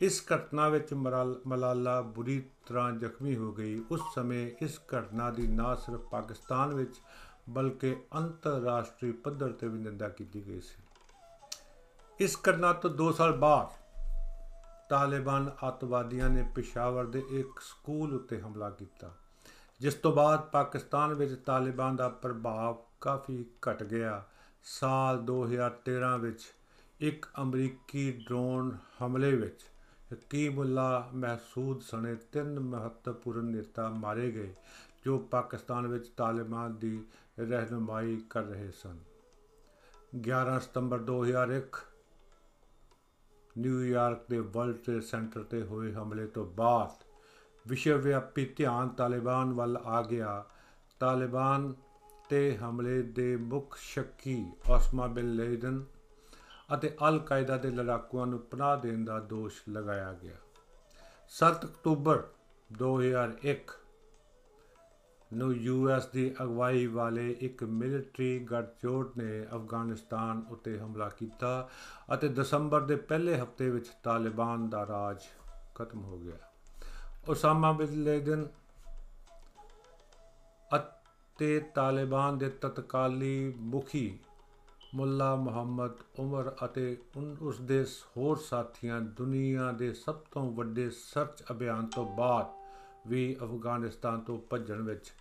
ਇਸ 0.00 0.22
ਘਟਨਾ 0.34 0.68
ਵਿੱਚ 0.68 0.92
ਮਲਾਲਾ 0.94 2.00
ਬੁਰੀ 2.14 2.38
ਤਰ੍ਹਾਂ 2.66 2.90
ਜ਼ਖਮੀ 2.92 3.36
ਹੋ 3.36 3.52
ਗਈ। 3.52 3.78
ਉਸ 3.90 4.00
ਸਮੇਂ 4.14 4.50
ਇਸ 4.62 4.78
ਘਟਨਾ 4.92 5.30
ਦੀ 5.30 5.46
ਨਾ 5.46 5.74
ਸਿਰਫ 5.74 6.00
ਪਾਕਿਸਤਾਨ 6.10 6.74
ਵਿੱਚ 6.74 7.00
ਬਲਕਿ 7.48 7.94
ਅੰਤਰਰਾਸ਼ਟਰੀ 8.14 9.12
ਪੱਧਰ 9.24 9.52
ਤੇ 9.52 9.68
ਵੀ 9.68 9.78
ਨਿੰਦਾ 9.78 10.08
ਕੀਤੀ 10.08 10.46
ਗਈ 10.46 10.60
ਸੀ। 10.60 10.82
ਇਸ 12.20 12.36
ਘਟਨਾ 12.40 12.72
ਤੋਂ 12.72 12.90
2 12.90 13.10
ਸਾਲ 13.12 13.32
ਬਾਅਦ 13.36 13.84
ਤਾਲਿਬਾਨ 14.88 15.50
ਅਤਵਾਦੀਆਂ 15.68 16.28
ਨੇ 16.30 16.42
ਪਿਸ਼ਾਵਰ 16.54 17.04
ਦੇ 17.06 17.22
ਇੱਕ 17.30 17.60
ਸਕੂਲ 17.60 18.14
ਉੱਤੇ 18.14 18.40
ਹਮਲਾ 18.40 18.70
ਕੀਤਾ, 18.70 19.10
ਜਿਸ 19.80 19.94
ਤੋਂ 19.94 20.12
ਬਾਅਦ 20.12 20.40
ਪਾਕਿਸਤਾਨ 20.50 21.14
ਵਿੱਚ 21.14 21.34
ਤਾਲਿਬਾਨ 21.46 21.96
ਦਾ 21.96 22.08
ਪ੍ਰਭਾਵ 22.08 22.76
ਕਾਫੀ 23.00 23.44
ਘਟ 23.62 23.82
ਗਿਆ। 23.82 24.22
ਸਾਲ 24.64 25.22
2013 25.22 26.16
ਵਿੱਚ 26.18 26.44
ਇੱਕ 27.00 27.26
ਅਮਰੀਕੀ 27.42 28.10
ਡਰੋਨ 28.26 28.76
ਹਮਲੇ 29.02 29.34
ਵਿੱਚ 29.36 29.64
ਹਕੀਮੁੱਲਾ 30.14 31.10
ਮਹਿਸੂਦ 31.14 31.80
ਸਣੇ 31.80 32.14
ਤਿੰਨ 32.14 32.60
ਮਹੱਤਵਪੂਰਨ 32.60 33.44
ਨੇਤਾ 33.44 33.88
ਮਾਰੇ 33.88 34.30
ਗਏ, 34.30 34.54
ਜੋ 35.04 35.18
ਪਾਕਿਸਤਾਨ 35.18 35.86
ਵਿੱਚ 35.86 36.08
ਤਾਲਿਬਾਨ 36.08 36.76
ਦੀ 36.76 37.04
ਰਹਿਨੁਮਾਈ 37.38 38.22
ਕਰ 38.30 38.42
ਰਹੇ 38.42 38.70
ਸਨ? 38.70 38.98
11 40.20 40.60
ਸਤੰਬਰ 40.60 40.98
2001 40.98 41.80
ਨਿਊਯਾਰਕ 43.58 44.20
ਦੇ 44.30 44.38
ਵਰਲਡ 44.38 44.76
ਟ੍ਰੇਡ 44.76 45.02
ਸੈਂਟਰ 45.02 45.42
ਤੇ 45.42 45.62
ਹੋਏ 45.62 45.92
ਹਮਲੇ 45.92 46.26
ਤੋਂ 46.26 46.46
ਬਾਅਦ 46.46 47.04
ਵਿਸ਼ਵ 47.68 47.98
ਵਿਆਪੀ 47.98 48.44
ਧਿਆਨ 48.44 48.88
ਤਾਲਿਬਾਨ 48.88 49.52
ਵੱਲ 49.52 49.76
ਆ 49.76 50.02
ਗਿਆ। 50.02 50.44
ਤਾਲਿਬਾਨ 51.00 51.74
ਤੇ 52.28 52.56
ਹਮਲੇ 52.56 53.02
ਦੇ 53.02 53.36
ਮੁੱਖ 53.36 53.76
ਸ਼ੱਕੀ 53.76 54.46
ਔਸਮਾ 54.70 55.06
ਬਿਨ 55.06 55.34
ਲੇਡਨ 55.34 55.84
ਅਤੇ 56.74 56.96
ਅਲ 57.08 57.18
ਕਾਇਦਾ 57.18 57.56
ਦੇ 57.56 57.70
ਲੜਾਕੂਆਂ 57.70 58.26
ਨੂੰ 58.26 58.38
ਪਨਾਹ 58.38 58.76
ਦੇਣ 58.76 59.04
ਦਾ 59.04 59.20
ਦੋਸ਼ 59.20 59.62
ਲਗਾਇਆ 59.70 60.12
ਗਿਆ। 60.12 60.36
7 61.28 61.64
ਅਕਤੂਬਰ 61.64 62.28
2001 62.72 63.72
ਨੂੰ 65.32 65.54
ਯੂਐਸ 65.54 66.06
ਦੀ 66.06 66.34
ਅਗਵਾਈ 66.42 66.86
ਵਾਲੇ 66.86 67.36
ਇੱਕ 67.40 67.64
ਮਿਲਟਰੀ 67.64 68.38
ਗੱਠਜੋੜ 68.38 69.10
ਨੇ 69.18 69.42
ਅਫਗਾਨਿਸਤਾਨ 69.42 70.46
ਉੱਤੇ 70.50 70.78
ਹਮਲਾ 70.78 71.08
ਕੀਤਾ 71.08 71.68
ਅਤੇ 72.14 72.28
ਦਸੰਬਰ 72.28 72.80
ਦੇ 72.80 72.96
ਪਹਿਲੇ 72.96 73.40
ਹਫ਼ਤੇ 73.40 73.70
ਵਿੱਚ 73.70 73.88
ਤਾਲਿਬਾਨ 74.02 74.68
ਦਾ 74.68 74.86
ਰਾਜ 74.86 75.22
ਖਤਮ 75.74 76.04
ਹੋ 76.04 76.18
ਗਿਆ। 76.18 76.36
ਉਸਾਮਾ 77.28 77.72
ਬਿਨ 77.72 78.02
ਲੇਡਨ 78.02 78.48
ਅਤੇ 80.76 81.60
ਤਾਲਿਬਾਨ 81.60 82.38
ਦੇ 82.38 82.48
ਤਤਕਾਲੀ 82.48 83.54
ਮੁਖੀ 83.56 84.18
ਮੁੱਲਾ 84.94 85.36
ਮੁਹੰਮਦ 85.36 85.90
ਉਮਰ 86.18 86.56
ਅਤੇ 86.64 86.96
ਉਸ 87.42 87.60
ਦੇ 87.60 87.86
ਹੋਰ 88.16 88.36
ਸਾਥੀਆਂ 88.36 89.00
ਦੁਨੀਆ 89.00 89.72
ਦੇ 89.72 89.92
ਸਭ 89.92 90.14
ਤੋਂ 90.14 90.52
ਵੱਡੇ 90.52 90.90
ਸਰਚ 90.90 91.42
ਅਭਿਆਨ 91.50 91.86
ਤੋਂ 91.86 92.16
ਬਾਅਦ 92.16 92.46
ਵੀ 93.10 93.36
ਅਫਗਾਨਿਸਤਾਨ 93.42 94.20
ਤੋਂ 94.20 94.38
ਭੱਜਣ 94.50 94.82
ਵਿੱਚ 94.82 95.12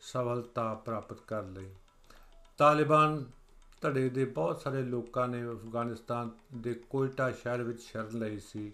ਸਫਲਤਾ 0.00 0.74
ਪ੍ਰਾਪਤ 0.74 1.20
ਕਰ 1.20 1.42
ਲਈ। 1.42 1.68
ਤਾਲਿਬਾਨ 2.58 3.24
ਧੜੇ 3.80 4.08
ਦੇ 4.08 4.24
ਬਹੁਤ 4.24 4.60
ਸਾਰੇ 4.60 4.82
ਲੋਕਾਂ 4.82 5.28
ਨੇ 5.28 5.46
ਅਫਗਾਨਿਸਤਾਨ 5.46 6.30
ਦੇ 6.54 6.74
ਕੋਇਟਾ 6.74 7.30
ਸ਼ਹਿਰ 7.30 7.62
ਵਿੱਚ 7.62 7.82
ਸ਼ਰਨ 7.82 8.18
ਲਈ 8.18 8.38
ਸੀ 8.38 8.72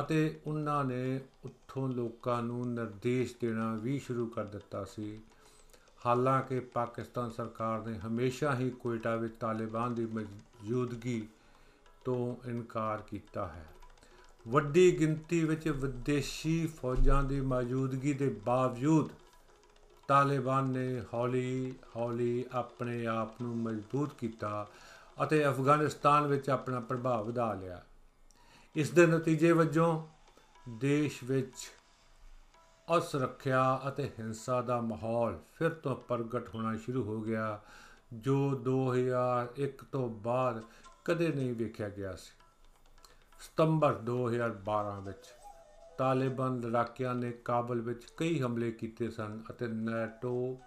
ਅਤੇ 0.00 0.40
ਉਹਨਾਂ 0.46 0.84
ਨੇ 0.84 1.20
ਉੱਥੋਂ 1.44 1.88
ਲੋਕਾਂ 1.88 2.42
ਨੂੰ 2.42 2.74
ਨਿਰਦੇਸ਼ 2.74 3.34
ਦੇਣਾ 3.40 3.74
ਵੀ 3.74 3.98
ਸ਼ੁਰੂ 3.98 4.26
ਕਰ 4.26 4.44
ਦਿੱਤਾ 4.44 4.84
ਸੀ। 4.84 5.20
ਹਾਲਾਂਕਿ 6.06 6.60
ਪਾਕਿਸਤਾਨ 6.60 7.30
ਸਰਕਾਰ 7.30 7.86
ਨੇ 7.86 7.98
ਹਮੇਸ਼ਾ 7.98 8.54
ਹੀ 8.54 8.70
ਕੋਇਟਾ 8.70 9.16
ਵਿੱਚ 9.16 9.34
ਤਾਲਿਬਾਨ 9.40 9.94
ਦੀ 9.94 10.06
ਮੌਜੂਦਗੀ 10.06 11.28
ਤੋਂ 12.04 12.48
ਇਨਕਾਰ 12.48 13.02
ਕੀਤਾ 13.02 13.46
ਹੈ। 13.46 13.66
ਵੱਡੀ 14.48 15.00
ਗਿਣਤੀ 15.00 15.44
ਵਿੱਚ 15.44 15.68
ਵਿਦੇਸ਼ੀ 15.68 16.66
ਫੌਜਾਂ 16.66 17.22
ਦੀ 17.24 17.40
ਮੌਜੂਦਗੀ 17.40 18.12
ਦੇ 18.12 18.28
ਬਾਵਜੂਦ 18.28 19.08
ਤਾਲਿਬਾਨ 20.08 20.64
ਨੇ 20.64 21.02
ਹੌਲੀ-ਹੌਲੀ 21.14 22.44
ਆਪਣੇ 22.52 23.06
ਆਪ 23.06 23.42
ਨੂੰ 23.42 23.56
ਮਜ਼ਬੂਤ 23.56 24.14
ਕੀਤਾ 24.14 24.66
ਅਤੇ 25.22 25.48
ਅਫਗਾਨਿਸਤਾਨ 25.48 26.26
ਵਿੱਚ 26.26 26.50
ਆਪਣਾ 26.50 26.80
ਪ੍ਰਭਾਵ 26.80 27.26
ਵਧਾ 27.26 27.54
ਲਿਆ। 27.54 27.82
ਇਸ 28.76 28.90
ਦੇ 28.90 29.06
ਨਤੀਜੇ 29.06 29.52
ਵਜੋਂ 29.52 30.06
ਦੇਸ਼ 30.68 31.24
ਵਿੱਚ 31.24 31.54
ਅਸੁਰੱਖਿਆ 32.96 33.80
ਅਤੇ 33.88 34.10
ਹਿੰਸਾ 34.18 34.62
ਦਾ 34.62 34.80
ਮਾਹੌਲ 34.80 35.38
ਫਿਰ 35.54 35.70
ਤੋਂ 35.70 35.96
ਪ੍ਰਗਟ 35.96 36.54
ਹੋਣਾ 36.54 36.76
ਸ਼ੁਰੂ 36.76 37.04
ਹੋ 37.04 37.20
ਗਿਆ, 37.20 37.60
ਜੋ 38.12 38.50
2001 38.54 39.84
ਤੋਂ 39.92 40.08
ਬਾਅਦ 40.08 40.62
ਕਦੇ 41.04 41.28
ਨਹੀਂ 41.28 41.54
ਵੇਖਿਆ 41.54 41.88
ਗਿਆ 41.88 42.16
ਸੀ। 42.16 42.32
ਸਤੰਬਰ 43.40 43.94
2012 43.94 45.00
ਵਿੱਚ 45.00 45.26
ਤਾਲਿਬਾਨ 45.98 46.60
ਲੜਾਕਿਆਂ 46.60 47.14
ਨੇ 47.14 47.32
ਕਾਬਲ 47.32 47.80
ਵਿੱਚ 47.80 48.06
ਕਈ 48.16 48.40
ਹਮਲੇ 48.40 48.72
ਕੀਤੇ 48.72 49.10
ਸਨ 49.10 49.42
ਅਤੇ 49.50 49.66
ਨੈਟੋ 49.66 50.58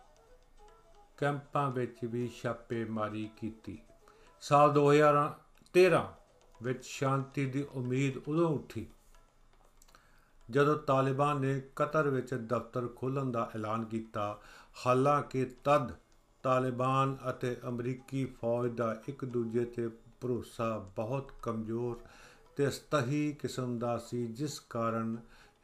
ਕੈਂਪਾਂ 1.17 1.71
ਵਿੱਚ 1.71 1.97
ਵੀ 2.05 2.31
ਛਾਪੇਮਾਰੀ 2.43 3.29
ਕੀਤੀ। 3.39 3.79
ਸਾਲ 4.41 4.73
2013 4.73 6.13
ਵਿੱਚ 6.63 6.85
ਸ਼ਾਂਤੀ 6.85 7.45
ਦੀ 7.45 7.65
ਉਮੀਦ 7.73 8.17
ਉਦੋਂ 8.17 8.49
ਉੱਠੀ 8.49 8.87
ਜਦੋਂ 10.51 10.75
ਤਾਲਿਬਾਨ 10.77 11.39
ਨੇ 11.39 11.61
ਕਤਰ 11.75 12.09
ਵਿੱਚ 12.09 12.33
ਦਫ਼ਤਰ 12.33 12.87
ਖੋਲ੍ਹਣ 12.87 13.31
ਦਾ 13.31 13.51
ਐਲਾਨ 13.55 13.85
ਕੀਤਾ, 13.85 14.39
ਹਾਲਾਂਕਿ 14.87 15.45
ਤਦ 15.63 15.91
ਤਾਲਿਬਾਨ 16.43 17.17
ਅਤੇ 17.29 17.57
ਅਮਰੀਕੀ 17.67 18.25
ਫੌਜ 18.25 18.71
ਦਾ 18.71 18.95
ਇੱਕ 19.07 19.25
ਦੂਜੇ 19.25 19.65
ਤੇ 19.65 19.87
ਭਰੋਸਾ 20.21 20.77
ਬਹੁਤ 20.95 21.31
ਕਮਜ਼ੋਰ 21.41 21.99
ਤੇ 22.55 22.69
ਸਤਹੀ 22.69 23.31
ਕਿਸਮ 23.33 23.79
ਦਾ 23.79 23.97
ਸੀ, 23.97 24.27
ਜਿਸ 24.27 24.59
ਕਾਰਨ 24.59 25.17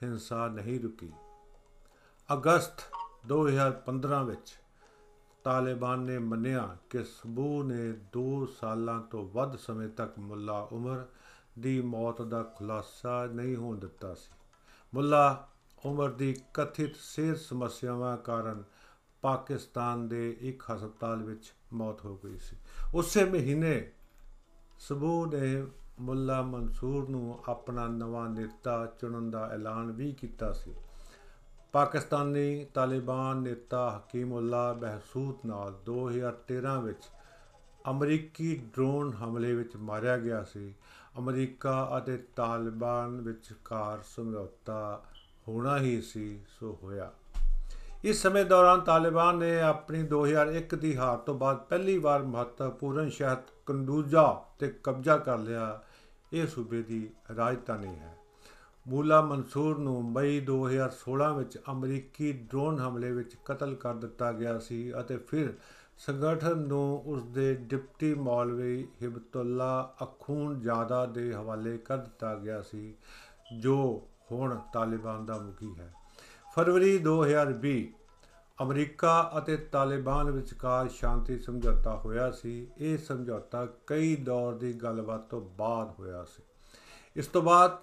ਹਿੰਸਾ 0.04 0.48
ਨਹੀਂ 0.48 0.80
ਰੁਕੀ। 0.80 1.12
ਅਗਸਤ 2.34 2.84
2015 3.26 4.24
ਵਿੱਚ 4.24 4.56
ਤਾਲਿਬਾਨ 5.44 6.00
ਨੇ 6.00 6.18
ਮੰਨਿਆ 6.20 6.78
ਕਿ 6.90 7.04
ਸਬੂ 7.04 7.64
ਨੇ 7.64 7.92
2 7.92 8.46
ਸਾਲਾਂ 8.46 9.02
ਤੋਂ 9.02 9.28
ਵੱਧ 9.30 9.56
ਸਮੇਂ 9.56 9.90
ਤੱਕ 9.90 10.20
ਮੁੱਲਾ 10.20 10.60
ਉਮਰ 10.72 11.06
ਦੀ 11.60 11.82
ਮੌਤ 11.82 12.22
ਦਾ 12.22 12.44
ਖੁਲਾਸਾ 12.44 13.26
ਨਹੀਂ 13.26 13.56
ਹੋਣ 13.56 13.80
ਦਿੱਤਾ 13.80 14.14
ਸੀ। 14.14 14.37
ਮੁੱਲਾ 14.94 15.50
ਉਮਰ 15.86 16.10
ਦੀ 16.10 16.36
ਕਥਿਤ 16.54 16.96
ਸਿਹਤ 16.96 17.38
ਸਮੱਸਿਆਵਾਂ 17.38 18.18
ਕਾਰਨ 18.18 18.64
ਪਾਕਿਸਤਾਨ 19.22 20.08
ਦੇ 20.08 20.38
ਇੱਕ 20.40 20.64
ਹਸਪਤਾਲ 20.76 21.24
ਵਿੱਚ 21.24 21.54
ਮੌਤ 21.74 22.06
ਹੋ 22.06 22.20
ਗਈ 22.26 22.38
ਸੀ। 22.38 22.56
ਉਸੇ 22.94 23.26
ਮਹੀਨੇ 23.26 23.92
ਸਬੂ 24.80 25.26
ਨੇ 25.26 25.68
ਮੁੱਲਾ 26.00 26.42
ਮਨਸੂਰ 26.42 27.10
ਨੂੰ 27.10 27.44
ਆਪਣਾ 27.50 27.88
ਨਵਾਂ 27.88 28.30
ਨੇਤਾ 28.30 28.86
ਚੁਣਨ 28.86 29.32
ਦਾ 29.32 29.50
ਐਲਾਨ 29.54 29.92
ਵੀ 29.92 30.14
ਕੀਤਾ 30.14 30.54
ਸੀ। 30.54 30.74
ਪਾਕਿਸਤਾਨੀ 31.72 32.66
ਤਾਲਿਬਾਨ 32.74 33.38
ਨੇਤਾ 33.38 33.98
ਹਕੀਮੁੱਲਾ 33.98 34.74
ਬਹਿਸੂਤ 34.74 35.46
ਨਾਲ 35.46 35.80
2013 35.86 36.82
ਵਿੱਚ 36.82 37.04
ਅਮਰੀਕੀ 37.90 38.56
ਡਰੋਨ 38.74 39.14
ਹਮਲੇ 39.14 39.54
ਵਿੱਚ 39.54 39.76
ਮਾਰਿਆ 39.76 40.18
ਗਿਆ 40.18 40.44
ਸੀ। 40.44 40.76
ਅਮਰੀਕਾ 41.18 41.92
ਅਤੇ 41.98 42.18
ਤਾਲਿਬਾਨ 42.36 43.22
ਵਿਚਕਾਰ 43.22 44.00
ਸਮਝੌਤਾ 44.16 45.04
ਹੋਣਾ 45.48 45.80
ਹੀ 45.80 46.02
ਸੀ, 46.02 46.40
ਸੋ 46.60 46.80
ਹੋਇਆ। 46.84 47.12
ਇਸ 48.04 48.22
ਸਮੇਂ 48.22 48.46
ਦੌਰਾਨ 48.46 48.82
ਤਾਲਿਬਾਨ 48.82 49.38
ਨੇ 49.38 49.62
ਆਪਣੀ 49.62 50.04
2001 50.04 50.76
ਦੀ 50.76 50.98
ਹਾਰ 50.98 51.18
ਤੋਂ 51.18 51.36
ਬਾਅਦ 51.36 51.58
ਪਹਿਲੀ 51.58 51.98
ਵਾਰ 51.98 52.24
ਮਹੱਤਵਪੂਰਨ 52.24 53.10
ਸ਼ਹਿਰ 53.10 53.38
ਕੰਦੂਜਾ 53.66 54.44
ਤੇ 54.60 54.74
ਕਬਜ਼ਾ 54.84 55.18
ਕਰ 55.18 55.38
ਲਿਆ। 55.38 55.82
ਇਹ 56.34 56.48
ਸੂਬੇ 56.48 56.82
ਦੀ 56.84 57.10
ਰਾਜਧਾਨੀ 57.38 57.96
ਹੈ। 57.96 58.18
ਮੂਲਾ 58.88 59.22
ਮਨਸੂਰ 59.22 59.78
ਨੂੰ 59.78 60.12
ਮਈ 60.12 60.40
2016 60.40 61.34
ਵਿੱਚ 61.34 61.58
ਅਮਰੀਕੀ 61.72 62.32
ਡਰੋਨ 62.32 62.80
ਹਮਲੇ 62.80 63.12
ਵਿੱਚ 63.12 63.36
ਕਤਲ 63.46 63.76
ਕਰ 63.76 63.94
ਦਿੱਤਾ 63.94 64.32
ਗਿਆ 64.32 64.60
ਸੀ 64.60 64.94
ਅਤੇ 65.00 65.18
ਫਿਰ 65.18 65.54
ਸੰਗਠਨ 65.98 66.58
ਨੂੰ 66.58 67.04
ਉਸ 67.06 67.24
ਦੇ 67.24 67.54
ਡਿਪਟੀ 67.54 68.14
ਮੌਲਵੀ 68.14 68.88
ਹਿਬਤੁੱਲਾ 69.04 69.96
ਅਖੂਨ 70.04 70.60
ਜਾਦਾ 70.60 71.06
ਦੇ 71.06 71.34
ਹਵਾਲੇ 71.34 71.78
ਕਰ 71.78 71.98
ਦਿੱਤਾ 71.98 72.36
ਗਿਆ 72.36 72.62
ਸੀ, 72.62 72.96
ਜੋ 73.60 74.08
ਹੁਣ 74.32 74.60
ਤਾਲਿਬਾਨ 74.74 75.26
ਦਾ 75.26 75.38
ਮੁਖੀ 75.38 75.76
ਹੈ। 75.80 75.94
ਫਰਵਰੀ 76.56 76.98
2020 76.98 77.88
ਅਮਰੀਕਾ 78.62 79.32
ਅਤੇ 79.38 79.58
ਤਾਲਿਬਾਨ 79.58 80.32
ਵਿਚਕਾਰ 80.32 80.90
ਸ਼ਾਂਤੀ 80.90 81.40
ਸਮਝੌਤਾ 81.40 81.96
ਹੋਇਆ 81.96 82.32
ਸੀ। 82.32 82.68
ਇਹ 82.78 82.98
ਸਮਝੌਤਾ 82.98 83.68
ਕਈ 83.88 84.16
ਦੌਰ 84.16 84.54
ਦੀ 84.54 84.74
ਗੱਲਬਾਤ 84.74 85.30
ਤੋਂ 85.30 85.42
ਬਾਅਦ 85.42 85.94
ਹੋਇਆ 86.00 86.24
ਸੀ। 86.24 86.44
ਇਸ 87.16 87.28
ਤੋਂ 87.28 87.42
ਬਾਅਦ 87.42 87.78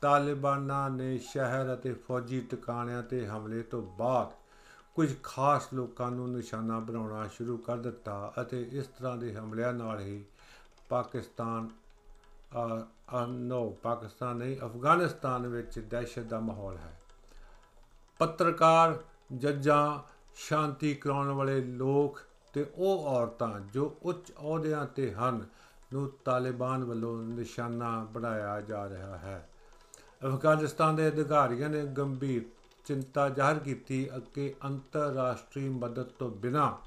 ਤਾਲਿਬਾਨਾਂ 0.00 0.90
ਨੇ 0.90 1.18
ਸ਼ਹਿਰ 1.18 1.74
ਅਤੇ 1.74 1.92
ਫੌਜੀ 1.92 2.40
ਟਿਕਾਣਿਆਂ 2.40 3.02
ਤੇ 3.02 3.26
ਹਮਲੇ 3.26 3.62
ਤੋਂ 3.62 3.82
ਬਾਅਦ 3.82 4.39
ਕੁਝ 4.94 5.14
ਖਾਸ 5.22 5.68
ਲੋਕਾਂ 5.74 6.10
ਨੂੰ 6.10 6.32
ਨਿਸ਼ਾਨਾ 6.32 6.78
ਬਣਾਉਣਾ 6.78 7.26
ਸ਼ੁਰੂ 7.28 7.56
ਕਰ 7.56 7.76
ਦਿੱਤਾ 7.76 8.32
ਅਤੇ 8.40 8.68
ਇਸ 8.72 8.86
ਤਰ੍ਹਾਂ 8.86 9.16
ਦੇ 9.16 9.34
ਹਮਲਿਆਂ 9.34 9.72
ਨਾਲ 9.72 10.00
ਹੀ 10.00 10.24
ਪਾਕਿਸਤਾਨ 10.88 11.68
ਆ 13.10 13.26
ਨੋ 13.26 13.70
ਪਾਕਿਸਤਾਨ 13.82 14.36
ਨਹੀਂ, 14.36 14.56
ਅਫਗਾਨਿਸਤਾਨ 14.56 15.46
ਵਿੱਚ 15.46 15.78
ਦਹਿਸ਼ਤ 15.78 16.22
ਦਾ 16.22 16.40
ਮਾਹੌਲ 16.40 16.76
ਹੈ। 16.76 17.00
ਪੱਤਰਕਾਰ 18.18 18.98
ਜੱਜਾਂ 19.32 19.98
ਸ਼ਾਂਤੀ 20.34 20.94
ਕਰਾਉਣ 20.94 21.28
ਵਾਲੇ 21.28 21.60
ਲੋਕ 21.60 22.20
ਤੇ 22.52 22.66
ਉਹ 22.74 23.04
ਔਰਤਾਂ 23.06 23.60
ਜੋ 23.60 23.96
ਉੱਚ 24.02 24.32
ਅਹੁਦਿਆਂ 24.32 24.86
ਤੇ 24.86 25.14
ਹਨ 25.14 25.46
ਨੂੰ 25.92 26.10
ਤਾਲਿਬਾਨ 26.24 26.84
ਵੱਲੋਂ 26.84 27.22
ਨਿਸ਼ਾਨਾ 27.22 28.04
ਬਣਾਇਆ 28.04 28.60
ਜਾ 28.60 28.88
ਰਿਹਾ 28.88 29.18
ਹੈ। 29.18 29.48
ਅਫਗਾਨਿਸਤਾਨ 30.26 30.96
ਦੇ 30.96 31.08
ਅਧਿਕਾਰੀਆਂ 31.08 31.68
ਨੇ 31.68 31.86
ਗੰਭੀਰ 31.86 32.42
ਚਿੰਤਾ 32.84 33.28
ਜ਼ਾਹਰ 33.28 33.58
ਕੀਤੀ 33.58 34.10
ਕਿ 34.34 34.54
ਅੰਤਰਰਾਸ਼ਟਰੀ 34.64 35.68
ਮਦਦ 35.68 36.02
ਤੋਂ 36.02 36.30
ਬਿਨਾ 36.30 36.78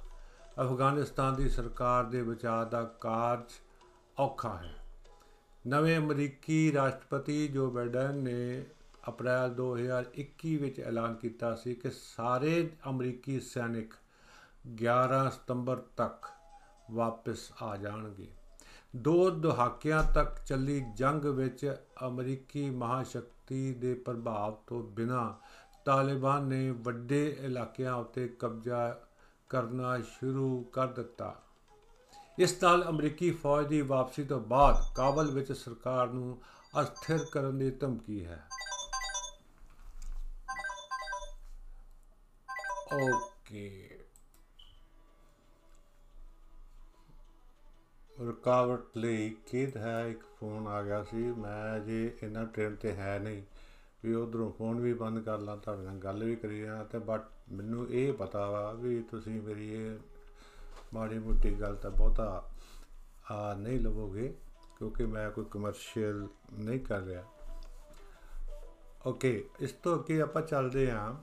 ਅਫਗਾਨਿਸਤਾਨ 0.61 1.35
ਦੀ 1.35 1.49
ਸਰਕਾਰ 1.49 2.03
ਦੇ 2.03 2.23
ਬਚਾਅ 2.23 2.65
ਦਾ 2.65 2.83
ਕਾਰਜ 2.83 3.51
ਔਖਾ 4.19 4.57
ਹੈ। 4.57 4.75
ਨਵੇਂ 5.67 5.97
ਅਮਰੀਕੀ 5.97 6.73
ਰਾਸ਼ਟਰਪਤੀ 6.73 7.47
ਜੋ 7.47 7.71
ਬਾਈਡਨ 7.71 8.15
ਨੇ 8.15 8.65
ਅਪ੍ਰੈਲ 9.07 9.53
2021 9.53 10.55
ਵਿੱਚ 10.55 10.79
ਐਲਾਨ 10.79 11.13
ਕੀਤਾ 11.13 11.55
ਸੀ 11.55 11.75
ਕਿ 11.75 11.91
ਸਾਰੇ 11.91 12.69
ਅਮਰੀਕੀ 12.89 13.39
ਸੈਨਿਕ 13.39 13.93
11 14.83 15.29
ਸਤੰਬਰ 15.31 15.77
ਤੱਕ 15.77 16.25
ਵਾਪਸ 16.91 17.51
ਆ 17.61 17.77
ਜਾਣਗੇ। 17.77 18.27
ਦੋ 18.95 19.29
ਦਹਾਕਿਆਂ 19.29 20.03
ਤੱਕ 20.03 20.43
ਚੱਲੀ 20.45 20.85
ਜੰਗ 20.95 21.25
ਵਿੱਚ 21.25 21.75
ਅਮਰੀਕੀ 22.07 22.69
ਮਹਾਸ਼ਕਤੀ 22.69 23.73
ਦੇ 23.73 23.93
ਪ੍ਰਭਾਵ 23.93 24.53
ਤੋਂ 24.67 24.83
ਬਿਨਾ 24.83 25.39
ਤਾਲਿਬਾਨ 25.85 26.43
ਨੇ 26.43 26.71
ਵੱਡੇ 26.71 27.37
ਇਲਾਕਿਆਂ 27.39 27.95
ਉੱਤੇ 27.95 28.27
ਕਬਜ਼ਾ 28.27 29.07
ਕਰਨਾ 29.49 29.99
ਸ਼ੁਰੂ 29.99 30.63
ਕਰ 30.63 30.87
ਦਿੱਤਾ। 30.87 31.41
ਇਸ 32.39 32.63
ਨਾਲ 32.63 32.89
ਅਮਰੀਕੀ 32.89 33.31
ਫੌਜ 33.31 33.67
ਦੀ 33.67 33.81
ਵਾਪਸੀ 33.81 34.23
ਤੋਂ 34.23 34.39
ਬਾਅਦ 34.39 34.95
ਕਾਬਲ 34.95 35.31
ਵਿੱਚ 35.31 35.51
ਸਰਕਾਰ 35.51 36.07
ਨੂੰ 36.07 36.41
ਅਸਥਿਰ 36.81 37.25
ਕਰਨ 37.31 37.57
ਦੀ 37.57 37.71
ਧਮਕੀ 37.71 38.25
ਹੈ। 38.25 38.49
ਓਕੇ। 42.93 43.89
ਰੁਕਾਵਟ 48.19 48.97
ਲਈ 48.97 49.35
ਖੇਦ 49.45 49.77
ਹੈ, 49.77 50.07
ਇੱਕ 50.07 50.21
ਫੋਨ 50.39 50.67
ਆ 50.67 50.81
ਗਿਆ 50.81 51.03
ਸੀ। 51.03 51.17
ਮੈਂ 51.17 51.79
ਜੇ 51.79 52.17
ਇਹਨਾਂ 52.23 52.45
ਟ੍ਰੇਨ 52.45 52.75
ਤੇ 52.75 52.93
ਹੈ 52.93 53.19
ਨਹੀਂ। 53.19 53.43
ਵੀ 54.03 54.13
ਉਧਰੋਂ 54.13 54.51
ਫੋਨ 54.51 54.79
ਵੀ 54.79 54.93
ਬੰਦ 54.93 55.19
ਕਰ 55.19 55.39
ਲਾਂ, 55.39 55.57
ਤੁਹਾਡੇ 55.57 55.81
ਨਾਲ 55.81 55.95
ਗੱਲ 55.95 56.23
ਵੀ 56.23 56.35
ਕਰੀ 56.35 56.61
ਆ 56.61 56.83
ਤੇ 56.83 56.99
ਬਟ 56.99 57.21
ਮੈਨੂੰ 57.51 57.87
ਇਹ 57.89 58.13
ਪਤਾ 58.13 58.49
ਵਾ 58.49 58.71
ਵੀ 58.71 59.01
ਤੁਸੀਂ 59.01 59.41
ਮੇਰੀ 59.41 59.69
ਇਹ 59.69 59.97
ਮਾੜੀ 60.93 61.19
ਮੋਟੀ 61.19 61.61
ਗੱਲ 61.61 61.75
ਤਾਂ 61.75 61.91
ਬਹੁਤਾ 61.91 62.49
ਆ 63.31 63.53
ਨਹੀਂ 63.53 63.79
ਲਵੋਗੇ 63.79 64.37
ਕਿਉਂਕਿ 64.77 65.05
ਮੈਂ 65.05 65.31
ਕੋਈ 65.31 65.45
ਕਮਰਸ਼ੀਅਲ 65.51 66.27
ਨਹੀਂ 66.59 66.79
ਕਰ 66.79 66.99
ਰਿਹਾ। 66.99 67.23
ਓਕੇ 69.05 69.49
ਇਸ 69.59 69.71
ਤੋਂ 69.71 69.99
ਅੱਗੇ 69.99 70.21
ਆਪਾਂ 70.21 70.41
ਚੱਲਦੇ 70.41 70.91
ਹਾਂ। 70.91 71.15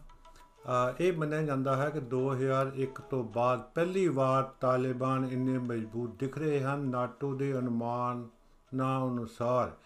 ਇਹ 1.00 1.12
ਮੰਨਿਆ 1.12 1.42
ਜਾਂਦਾ 1.42 1.76
ਹੈ 1.76 1.90
ਕਿ 1.90 2.00
2001 2.00 3.02
ਤੋਂ 3.10 3.24
ਬਾਅਦ 3.24 3.62
ਪਹਿਲੀ 3.74 4.08
ਵਾਰ 4.08 4.42
ਤਾਲਿਬਾਨ 4.42 5.24
ਇੰਨੇ 5.24 5.58
ਮਜ਼ਬੂਤ 5.58 6.18
ਦਿਖ 6.18 6.38
ਰਹੇ 6.38 6.60
ਹਨ। 6.60 6.80
ਨਾਟੋ 6.80 7.34
ਦੇ 7.34 7.58
ਅਨੁਮਾਨ 7.58 8.28
ਨਾ 8.74 9.08
ਅਨੁਸਾਰ 9.08 9.76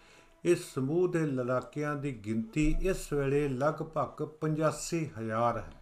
ਇਸ 0.44 0.74
ਸਮੂਹ 0.74 1.08
ਦੇ 1.08 1.18
ਲੜਾਕਿਆਂ 1.18 1.94
ਦੀ 1.96 2.12
ਗਿਣਤੀ 2.12 2.76
ਇਸ 2.80 3.12
ਵੇਲੇ 3.12 3.48
ਲਗਭਗ 3.48 4.22
85000 4.22 5.58
ਹੈ। 5.58 5.72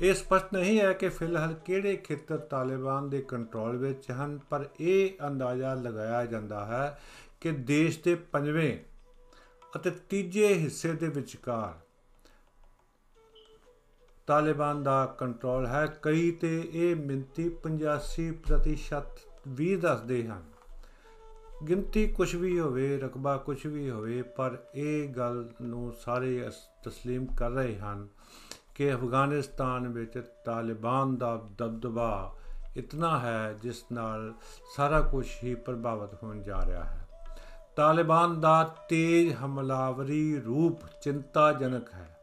ਇਹ 0.00 0.14
ਸਪਸ਼ਟ 0.14 0.54
ਨਹੀਂ 0.54 0.80
ਹੈ 0.80 0.92
ਕਿ 0.92 1.08
ਫਿਲਹਾਲ 1.08 1.54
ਕਿਹੜੇ 1.54 1.96
ਖੇਤਰ 1.96 2.38
ਤਾਲਿਬਾਨ 2.38 3.10
ਦੇ 3.10 3.22
ਕੰਟਰੋਲ 3.22 3.76
ਵਿੱਚ 3.76 4.10
ਹਨ, 4.10 4.38
ਪਰ 4.50 4.68
ਇਹ 4.80 5.10
ਅੰਦਾਜ਼ਾ 5.26 5.74
ਲਗਾਇਆ 5.74 6.26
ਜਾਂਦਾ 6.26 6.64
ਹੈ 6.64 7.00
ਕਿ 7.40 7.50
ਦੇਸ਼ 7.50 8.02
ਦੇ 8.02 8.14
ਪੰਜਵੇਂ 8.14 8.78
ਅਤੇ 9.76 9.90
ਤੀਜੇ 9.90 10.54
ਹਿੱਸੇ 10.54 10.92
ਦੇ 10.92 11.08
ਵਿਚਕਾਰ 11.08 11.74
ਤਾਲਿਬਾਨ 14.26 14.82
ਦਾ 14.82 15.06
ਕੰਟਰੋਲ 15.06 15.66
ਹੈ। 15.66 15.86
ਕਈ 16.02 16.30
ਤੇ 16.30 16.70
ਇਹ 16.72 16.96
ਮਿੰਤੀ 16.96 17.48
85% 17.48 19.20
ਵੀ 19.48 19.76
ਦੱਸਦੇ 19.76 20.26
ਹਨ। 20.26 20.42
ਗਿਣਤੀ 21.69 22.07
ਕੁਝ 22.07 22.35
ਵੀ 22.35 22.59
ਹੋਵੇ 22.59 22.97
ਰਕਬਾ 22.97 23.37
ਕੁਝ 23.37 23.67
ਵੀ 23.67 23.89
ਹੋਵੇ 23.89 24.21
ਪਰ 24.21 24.57
ਇਹ 24.75 25.09
ਗੱਲ 25.09 25.49
ਨੂੰ 25.61 25.93
ਸਾਰੇ 26.05 26.49
تسلیم 26.87 27.25
ਕਰ 27.37 27.51
ਰਹੇ 27.51 27.79
ਹਨ 27.79 28.07
ਕਿ 28.75 28.93
ਅਫਗਾਨਿਸਤਾਨ 28.93 29.87
ਵਿੱਚ 29.87 30.21
ਤਾਲਿਬਾਨ 30.45 31.17
ਦਾ 31.17 31.35
ਦਬਦਬਾ 31.57 32.35
ਇਤਨਾ 32.77 33.19
ਹੈ 33.19 33.53
ਜਿਸ 33.53 33.83
ਨਾਲ 33.91 34.33
ਸਾਰਾ 34.75 35.01
ਕੁਝ 35.01 35.27
ਹੀ 35.43 35.55
ਪ੍ਰਭਾਵਿਤ 35.55 36.23
ਹੋਣ 36.23 36.41
ਜਾ 36.41 36.65
ਰਿਹਾ 36.65 36.83
ਹੈ 36.83 37.07
ਤਾਲਿਬਾਨ 37.75 38.39
ਦਾ 38.39 38.63
ਤੇਜ਼ 38.89 39.33
ਹਮਲਾਵਰੀ 39.45 40.39
ਰੂਪ 40.39 40.79
ਚਿੰਤਾਜਨਕ 41.03 41.93
ਹੈ 41.93 42.19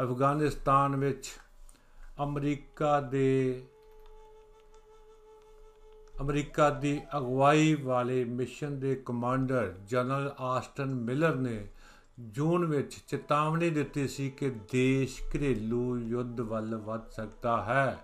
ਅਫਗਾਨਿਸਤਾਨ 0.00 0.96
ਵਿੱਚ 0.96 1.30
ਅਮਰੀਕਾ 2.22 3.00
ਦੇ 3.00 3.66
ਅਮਰੀਕਾ 6.21 6.69
ਦੀ 6.69 7.01
ਅਗਵਾਈ 7.17 7.73
ਵਾਲੇ 7.73 8.25
ਮਿਸ਼ਨ 8.25 8.79
ਦੇ 8.79 9.01
ਕਮਾਂਡਰ 9.05 9.73
ਜਨਰਲ 9.87 10.33
ਆਸਟਨ 10.39 10.95
ਮਿਲਰ 10.95 11.35
ਨੇ 11.35 11.67
ਜੂਨ 12.19 12.65
ਵਿੱਚ 12.65 12.95
ਚੇਤਾਵਨੀ 13.07 13.69
ਦਿੱਤੀ 13.69 14.07
ਸੀ 14.07 14.29
ਕਿ 14.29 14.49
ਦੇਸ਼ 14.49 15.21
ਘਰੇਲੂ 15.21 15.97
ਯੁੱਧ 15.97 16.39
ਵੱਲ 16.39 16.75
ਵੱਧ 16.75 17.09
ਸਕਦਾ 17.09 17.63
ਹੈ 17.63 17.99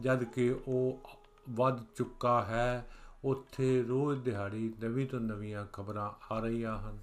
ਜਦ 0.00 0.24
ਕਿ 0.24 0.54
ਉਹ 0.68 1.00
ਵੱਧ 1.50 1.80
ਚੁੱਕਾ 1.96 2.42
ਹੈ। 2.42 2.90
ਉੱਥੇ 3.24 3.82
ਰੋਜ਼ 3.82 4.20
ਦਿਹਾੜੀ 4.20 4.72
ਨਵੀਂ 4.84 5.06
ਤੋਂ 5.06 5.20
ਨਵੀਆਂ 5.20 5.66
ਖਬਰਾਂ 5.72 6.34
ਆ 6.34 6.38
ਰਹੀਆਂ 6.38 6.78
ਹਨ। 6.78 6.98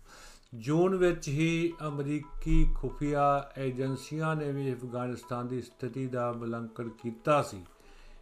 ਜੂਨ 0.55 0.95
ਵਿੱਚ 0.95 1.27
ਹੀ 1.27 1.73
ਅਮਰੀਕੀ 1.87 2.67
ਖੁਫੀਆ 2.75 3.51
ਏਜੰਸੀਆਂ 3.57 4.35
ਨੇ 4.35 4.51
ਵੀ 4.51 4.73
ਅਫਗਾਨਿਸਤਾਨ 4.73 5.47
ਦੀ 5.47 5.61
ਸਥਿਤੀ 5.61 6.07
ਦਾ 6.07 6.31
ਮੁਲਾਂਕਣ 6.31 6.89
ਕੀਤਾ 6.89 7.41
ਸੀ। 7.41 7.65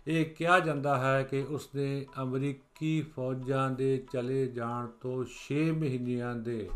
ਇਹ 0.10 0.26
ਕਿਹਾ 0.26 0.60
ਜਾਂਦਾ 0.60 0.98
ਹੈ 0.98 1.24
ਕਿ 1.24 1.46
ਉਸਨੇ 1.50 2.06
ਅਮਰੀਕੀ 2.22 3.02
ਫੌਜਾਂ 3.02 3.72
ਦੇ 3.72 4.06
ਚਲੇ 4.14 4.48
ਜਾਣ 4.48 4.88
ਤੋਂ 4.88 5.26
6 5.30 5.72
ਮਹੀਨਿਆਂ 5.72 6.36
ਦੇ 6.36 6.70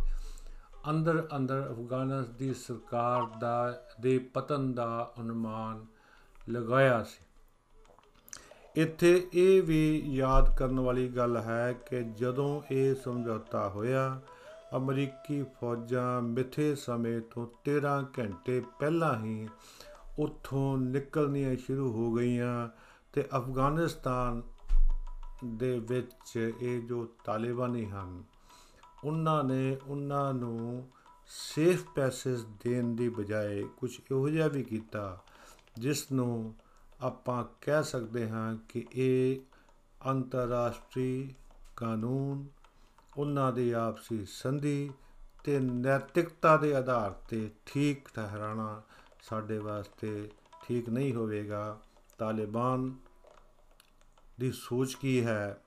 ਅੰਦਰ 0.89 1.27
ਅੰਦਰ 1.35 1.67
ਅਫਗਾਨਿਸਤਾਨ 1.71 2.35
ਦੀ 2.37 2.53
ਸਰਕਾਰ 2.53 3.39
ਦਾ, 3.39 3.83
ਦੇ 4.01 4.17
ਪਤਨ 4.17 4.73
ਦਾ 4.73 5.13
ਅਨੁਮਾਨ 5.19 5.85
ਲਗਾਇਆ 6.49 7.03
ਸੀ। 7.03 7.25
ਇੱਥੇ 8.81 9.27
ਇਹ 9.33 9.61
ਵੀ 9.61 10.03
ਯਾਦ 10.05 10.57
ਕਰਨ 10.57 10.79
ਵਾਲੀ 10.79 11.07
ਗੱਲ 11.07 11.37
ਹੈ 11.37 11.73
ਕਿ 11.73 12.03
ਜਦੋਂ 12.03 12.61
ਇਹ 12.71 12.95
ਸਮਝੌਤਾ 12.95 13.69
ਹੋਇਆ, 13.69 14.21
ਅਮਰੀਕੀ 14.75 15.43
ਫੌਜਾਂ 15.43 16.21
ਮਿੱਥੇ 16.21 16.75
ਸਮੇਂ 16.75 17.21
ਤੋਂ 17.21 17.47
13 17.63 18.05
ਘੰਟੇ 18.19 18.61
ਪਹਿਲਾਂ 18.79 19.25
ਹੀ 19.25 19.49
ਉੱਥੋਂ 20.19 20.77
ਨਿਕਲਣੀਆਂ 20.77 21.55
ਸ਼ੁਰੂ 21.55 21.91
ਹੋ 21.91 22.13
ਗਈਆਂ 22.13 22.82
ਤੇ 23.13 23.23
ਅਫਗਾਨਿਸਤਾਨ 23.37 24.41
ਦੇ 25.57 25.77
ਵਿੱਚ 25.79 26.37
ਇਹ 26.37 26.81
ਜੋ 26.81 27.05
ਤਾਲਿਬਾਨੀ 27.25 27.85
ਹਨ, 27.85 28.23
ਉਹਨਾਂ 29.03 29.43
ਨੇ 29.43 29.77
ਉਹਨਾਂ 29.87 30.33
ਨੂੰ 30.33 30.87
ਸੇਫ 31.29 31.85
ਪੈਸੇਜ 31.95 32.39
ਦੇਣ 32.63 32.95
ਦੀ 32.95 33.09
ਬਜਾਏ 33.09 33.63
ਕੁਝ 33.77 33.91
ਇਹੋ 34.01 34.29
ਜਿਹਾ 34.29 34.47
ਵੀ 34.47 34.63
ਕੀਤਾ, 34.63 35.23
ਜਿਸ 35.79 36.11
ਨੂੰ 36.11 36.53
ਆਪਾਂ 37.01 37.43
ਕਹਿ 37.61 37.83
ਸਕਦੇ 37.83 38.29
ਹਾਂ 38.29 38.55
ਕਿ 38.69 38.85
ਇਹ 38.93 39.39
ਅੰਤਰਰਾਸ਼ਟਰੀ 40.01 41.33
ਕਾਨੂੰਨ, 41.77 42.45
ਉਹਨਾਂ 43.17 43.51
ਦੀ 43.53 43.71
ਆਪਸੀ 43.71 44.25
ਸੰਧੀ 44.25 44.91
ਤੇ 45.43 45.59
ਨੈਤਿਕਤਾ 45.59 46.57
ਦੇ 46.57 46.75
ਆਧਾਰ 46.75 47.11
ਤੇ 47.29 47.49
ਠੀਕ 47.65 48.07
ਠਹਿਰਾਣਾ 48.15 48.81
ਸਾਡੇ 49.21 49.57
ਵਾਸਤੇ 49.57 50.29
ਠੀਕ 50.63 50.89
ਨਹੀਂ 50.89 51.13
ਹੋਵੇਗਾ। 51.13 51.79
ਤਾਲਿਬਾਨ 52.17 52.95
ਦੀ 54.39 54.51
ਸੋਚ 54.51 54.93
ਕੀ 54.93 55.25
ਹੈ? 55.25 55.57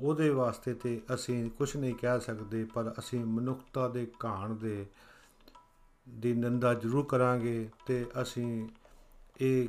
ਉਹਦੇ 0.00 0.30
ਵਾਸਤੇ 0.30 0.74
ਤੇ 0.74 1.00
ਅਸੀਂ 1.14 1.50
ਕੁਝ 1.50 1.76
ਨਹੀਂ 1.76 1.94
ਕਹਿ 1.94 2.20
ਸਕਦੇ, 2.20 2.64
ਪਰ 2.64 2.94
ਅਸੀਂ 2.98 3.24
ਮਨੁੱਖਤਾ 3.24 3.88
ਦੇ 3.88 4.10
ਘਾਣ 4.24 4.54
ਦੇ, 4.54 4.86
ਦੀ 6.08 6.32
ਨਿੰਦਾ 6.32 6.74
ਜ਼ਰੂਰ 6.74 7.04
ਕਰਾਂਗੇ 7.04 7.70
ਤੇ 7.86 8.06
ਅਸੀਂ 8.22 8.68
ਇਹ 9.40 9.68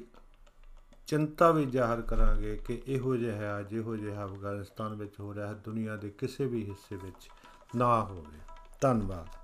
ਚਿੰਤਾ 1.08 1.52
ਵੀ 1.52 1.66
ਜ਼ਾਹਰ 1.66 2.02
ਕਰਾਂਗੇ 2.02 2.56
ਕਿ 2.56 2.82
ਇਹੋ 2.88 3.16
ਜਿਹਾ 3.16 3.62
ਜਿਹੋ 3.62 3.96
ਜਿਹਾ 3.96 4.26
ਅਫਗਾਨਿਸਤਾਨ 4.26 4.94
ਵਿੱਚ 4.94 5.20
ਹੋ 5.20 5.34
ਰਿਹਾ 5.34 5.48
ਹੈ, 5.48 5.54
ਦੁਨੀਆ 5.54 5.96
ਦੇ 5.96 6.10
ਕਿਸੇ 6.10 6.46
ਵੀ 6.46 6.70
ਹਿੱਸੇ 6.70 6.96
ਵਿੱਚ 6.96 7.30
ਨਾ 7.76 8.04
ਹੋਵੇ। 8.04 8.38
ਧੰਨਵਾਦ। 8.82 9.39